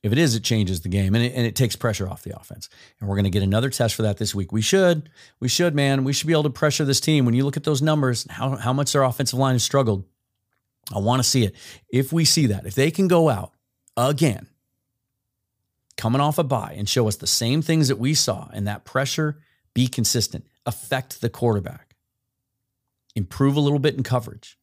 If 0.04 0.12
it 0.12 0.18
is, 0.18 0.36
it 0.36 0.44
changes 0.44 0.82
the 0.82 0.90
game 0.90 1.14
and 1.14 1.24
it, 1.24 1.32
and 1.34 1.46
it 1.46 1.56
takes 1.56 1.76
pressure 1.76 2.06
off 2.06 2.22
the 2.22 2.38
offense. 2.38 2.68
And 3.00 3.08
we're 3.08 3.16
going 3.16 3.24
to 3.24 3.30
get 3.30 3.42
another 3.42 3.70
test 3.70 3.94
for 3.94 4.02
that 4.02 4.18
this 4.18 4.34
week. 4.34 4.52
We 4.52 4.60
should, 4.60 5.08
we 5.40 5.48
should, 5.48 5.74
man. 5.74 6.04
We 6.04 6.12
should 6.12 6.26
be 6.26 6.34
able 6.34 6.42
to 6.42 6.50
pressure 6.50 6.84
this 6.84 7.00
team. 7.00 7.24
When 7.24 7.34
you 7.34 7.44
look 7.44 7.56
at 7.56 7.64
those 7.64 7.80
numbers, 7.80 8.26
how, 8.30 8.56
how 8.56 8.74
much 8.74 8.92
their 8.92 9.02
offensive 9.02 9.38
line 9.38 9.54
has 9.54 9.64
struggled, 9.64 10.04
I 10.94 10.98
want 10.98 11.22
to 11.22 11.28
see 11.28 11.44
it. 11.44 11.54
If 11.88 12.12
we 12.12 12.26
see 12.26 12.46
that, 12.46 12.66
if 12.66 12.74
they 12.74 12.90
can 12.90 13.08
go 13.08 13.30
out 13.30 13.52
again, 13.96 14.48
coming 15.96 16.20
off 16.20 16.36
a 16.36 16.44
bye 16.44 16.74
and 16.76 16.86
show 16.86 17.08
us 17.08 17.16
the 17.16 17.26
same 17.26 17.62
things 17.62 17.88
that 17.88 17.98
we 17.98 18.12
saw 18.12 18.48
and 18.52 18.66
that 18.66 18.84
pressure, 18.84 19.38
be 19.72 19.86
consistent, 19.86 20.46
affect 20.66 21.22
the 21.22 21.30
quarterback, 21.30 21.93
improve 23.14 23.56
a 23.56 23.60
little 23.60 23.78
bit 23.78 23.94
in 23.94 24.02
coverage, 24.02 24.58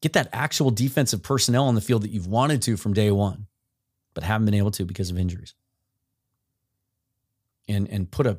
get 0.00 0.12
that 0.12 0.28
actual 0.32 0.70
defensive 0.70 1.22
personnel 1.22 1.64
on 1.64 1.74
the 1.74 1.80
field 1.80 2.02
that 2.02 2.10
you've 2.10 2.26
wanted 2.26 2.62
to 2.62 2.76
from 2.76 2.92
day 2.92 3.10
one 3.10 3.46
but 4.14 4.22
haven't 4.22 4.46
been 4.46 4.54
able 4.54 4.70
to 4.70 4.84
because 4.84 5.10
of 5.10 5.18
injuries. 5.18 5.54
And 7.68 7.88
and 7.88 8.10
put 8.10 8.26
a 8.26 8.38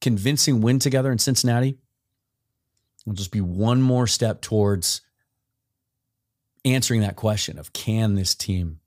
convincing 0.00 0.60
win 0.60 0.78
together 0.78 1.12
in 1.12 1.18
Cincinnati 1.18 1.78
will 3.06 3.14
just 3.14 3.30
be 3.30 3.40
one 3.40 3.80
more 3.80 4.06
step 4.06 4.40
towards 4.40 5.00
answering 6.64 7.02
that 7.02 7.16
question 7.16 7.58
of 7.58 7.72
can 7.72 8.14
this 8.14 8.34
team 8.34 8.80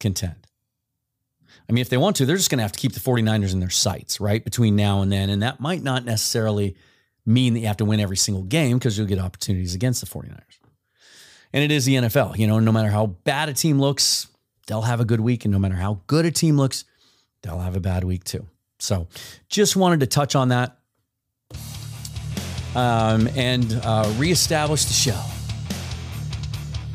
contend? 0.00 0.46
I 1.68 1.72
mean, 1.72 1.82
if 1.82 1.90
they 1.90 1.98
want 1.98 2.16
to, 2.16 2.24
they're 2.24 2.36
just 2.36 2.48
going 2.48 2.58
to 2.58 2.62
have 2.62 2.72
to 2.72 2.78
keep 2.78 2.92
the 2.92 3.00
49ers 3.00 3.52
in 3.52 3.60
their 3.60 3.68
sights, 3.68 4.20
right? 4.20 4.42
Between 4.42 4.74
now 4.74 5.02
and 5.02 5.12
then. 5.12 5.28
And 5.28 5.42
that 5.42 5.60
might 5.60 5.82
not 5.82 6.04
necessarily 6.04 6.76
mean 7.28 7.54
that 7.54 7.60
you 7.60 7.66
have 7.66 7.76
to 7.76 7.84
win 7.84 8.00
every 8.00 8.16
single 8.16 8.42
game 8.42 8.78
because 8.78 8.96
you'll 8.96 9.06
get 9.06 9.18
opportunities 9.18 9.74
against 9.74 10.00
the 10.00 10.06
49ers. 10.06 10.40
And 11.52 11.62
it 11.62 11.70
is 11.70 11.84
the 11.84 11.94
NFL. 11.94 12.38
You 12.38 12.46
know, 12.46 12.58
no 12.58 12.72
matter 12.72 12.88
how 12.90 13.06
bad 13.06 13.48
a 13.48 13.52
team 13.52 13.78
looks, 13.78 14.28
they'll 14.66 14.82
have 14.82 15.00
a 15.00 15.04
good 15.04 15.20
week. 15.20 15.44
And 15.44 15.52
no 15.52 15.58
matter 15.58 15.76
how 15.76 16.00
good 16.06 16.24
a 16.24 16.30
team 16.30 16.56
looks, 16.56 16.84
they'll 17.42 17.60
have 17.60 17.76
a 17.76 17.80
bad 17.80 18.04
week 18.04 18.24
too. 18.24 18.46
So 18.78 19.08
just 19.48 19.76
wanted 19.76 20.00
to 20.00 20.06
touch 20.06 20.34
on 20.34 20.48
that 20.48 20.78
um, 22.74 23.28
and 23.36 23.80
uh, 23.82 24.12
reestablish 24.16 24.84
the 24.84 24.92
show. 24.92 25.20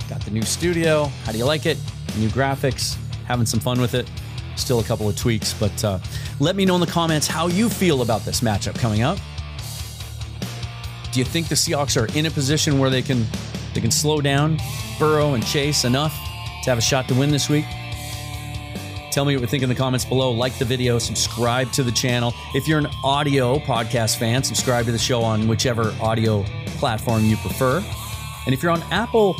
Got 0.09 0.21
the 0.21 0.31
new 0.31 0.43
studio. 0.43 1.05
How 1.25 1.31
do 1.31 1.37
you 1.37 1.45
like 1.45 1.65
it? 1.65 1.77
New 2.17 2.29
graphics. 2.29 2.97
Having 3.25 3.47
some 3.47 3.59
fun 3.59 3.79
with 3.79 3.95
it. 3.95 4.09
Still 4.55 4.79
a 4.79 4.83
couple 4.83 5.09
of 5.09 5.17
tweaks, 5.17 5.53
but 5.53 5.83
uh, 5.83 5.99
let 6.39 6.55
me 6.55 6.65
know 6.65 6.75
in 6.75 6.81
the 6.81 6.87
comments 6.87 7.25
how 7.25 7.47
you 7.47 7.69
feel 7.69 8.01
about 8.03 8.21
this 8.21 8.41
matchup 8.41 8.77
coming 8.77 9.01
up. 9.01 9.17
Do 11.13 11.19
you 11.19 11.25
think 11.25 11.47
the 11.47 11.55
Seahawks 11.55 12.01
are 12.01 12.07
in 12.17 12.25
a 12.25 12.31
position 12.31 12.79
where 12.79 12.89
they 12.89 13.03
can 13.03 13.27
they 13.75 13.81
can 13.81 13.91
slow 13.91 14.19
down 14.19 14.57
Burrow 14.97 15.35
and 15.35 15.45
Chase 15.45 15.85
enough 15.85 16.13
to 16.63 16.69
have 16.71 16.79
a 16.79 16.81
shot 16.81 17.07
to 17.09 17.13
win 17.13 17.29
this 17.29 17.49
week? 17.49 17.65
Tell 19.11 19.23
me 19.23 19.35
what 19.35 19.41
you 19.41 19.47
think 19.47 19.61
in 19.61 19.69
the 19.69 19.75
comments 19.75 20.05
below. 20.05 20.31
Like 20.31 20.57
the 20.57 20.65
video, 20.65 20.97
subscribe 20.97 21.71
to 21.73 21.83
the 21.83 21.91
channel. 21.91 22.33
If 22.55 22.67
you're 22.67 22.79
an 22.79 22.87
audio 23.03 23.59
podcast 23.59 24.17
fan, 24.17 24.43
subscribe 24.43 24.87
to 24.87 24.91
the 24.91 24.97
show 24.97 25.21
on 25.21 25.47
whichever 25.47 25.93
audio 26.01 26.43
platform 26.79 27.25
you 27.25 27.37
prefer. 27.37 27.83
And 28.47 28.55
if 28.55 28.63
you're 28.63 28.71
on 28.71 28.81
Apple 28.91 29.35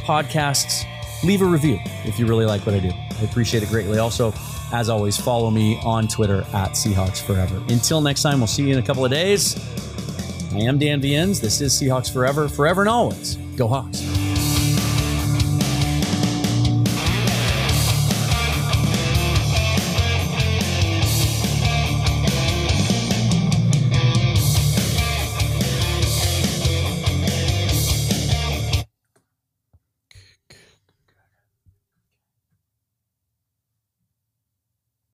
Podcasts, 0.00 0.84
leave 1.22 1.40
a 1.40 1.46
review 1.46 1.78
if 2.04 2.18
you 2.18 2.26
really 2.26 2.46
like 2.46 2.66
what 2.66 2.74
I 2.74 2.80
do. 2.80 2.90
I 2.90 3.22
appreciate 3.22 3.62
it 3.62 3.68
greatly. 3.68 3.98
Also, 3.98 4.34
as 4.72 4.88
always, 4.88 5.16
follow 5.16 5.52
me 5.52 5.80
on 5.84 6.08
Twitter 6.08 6.40
at 6.52 6.72
Seahawks 6.72 7.22
Forever. 7.22 7.62
Until 7.68 8.00
next 8.00 8.22
time, 8.22 8.38
we'll 8.38 8.48
see 8.48 8.64
you 8.64 8.72
in 8.72 8.80
a 8.80 8.86
couple 8.86 9.04
of 9.04 9.12
days. 9.12 9.54
I 10.60 10.64
am 10.64 10.78
Dan 10.78 11.00
Viens. 11.00 11.40
This 11.40 11.62
is 11.62 11.72
Seahawks 11.72 12.12
Forever, 12.12 12.46
forever 12.46 12.82
and 12.82 12.90
always. 12.90 13.36
Go 13.56 13.66
Hawks. 13.66 14.19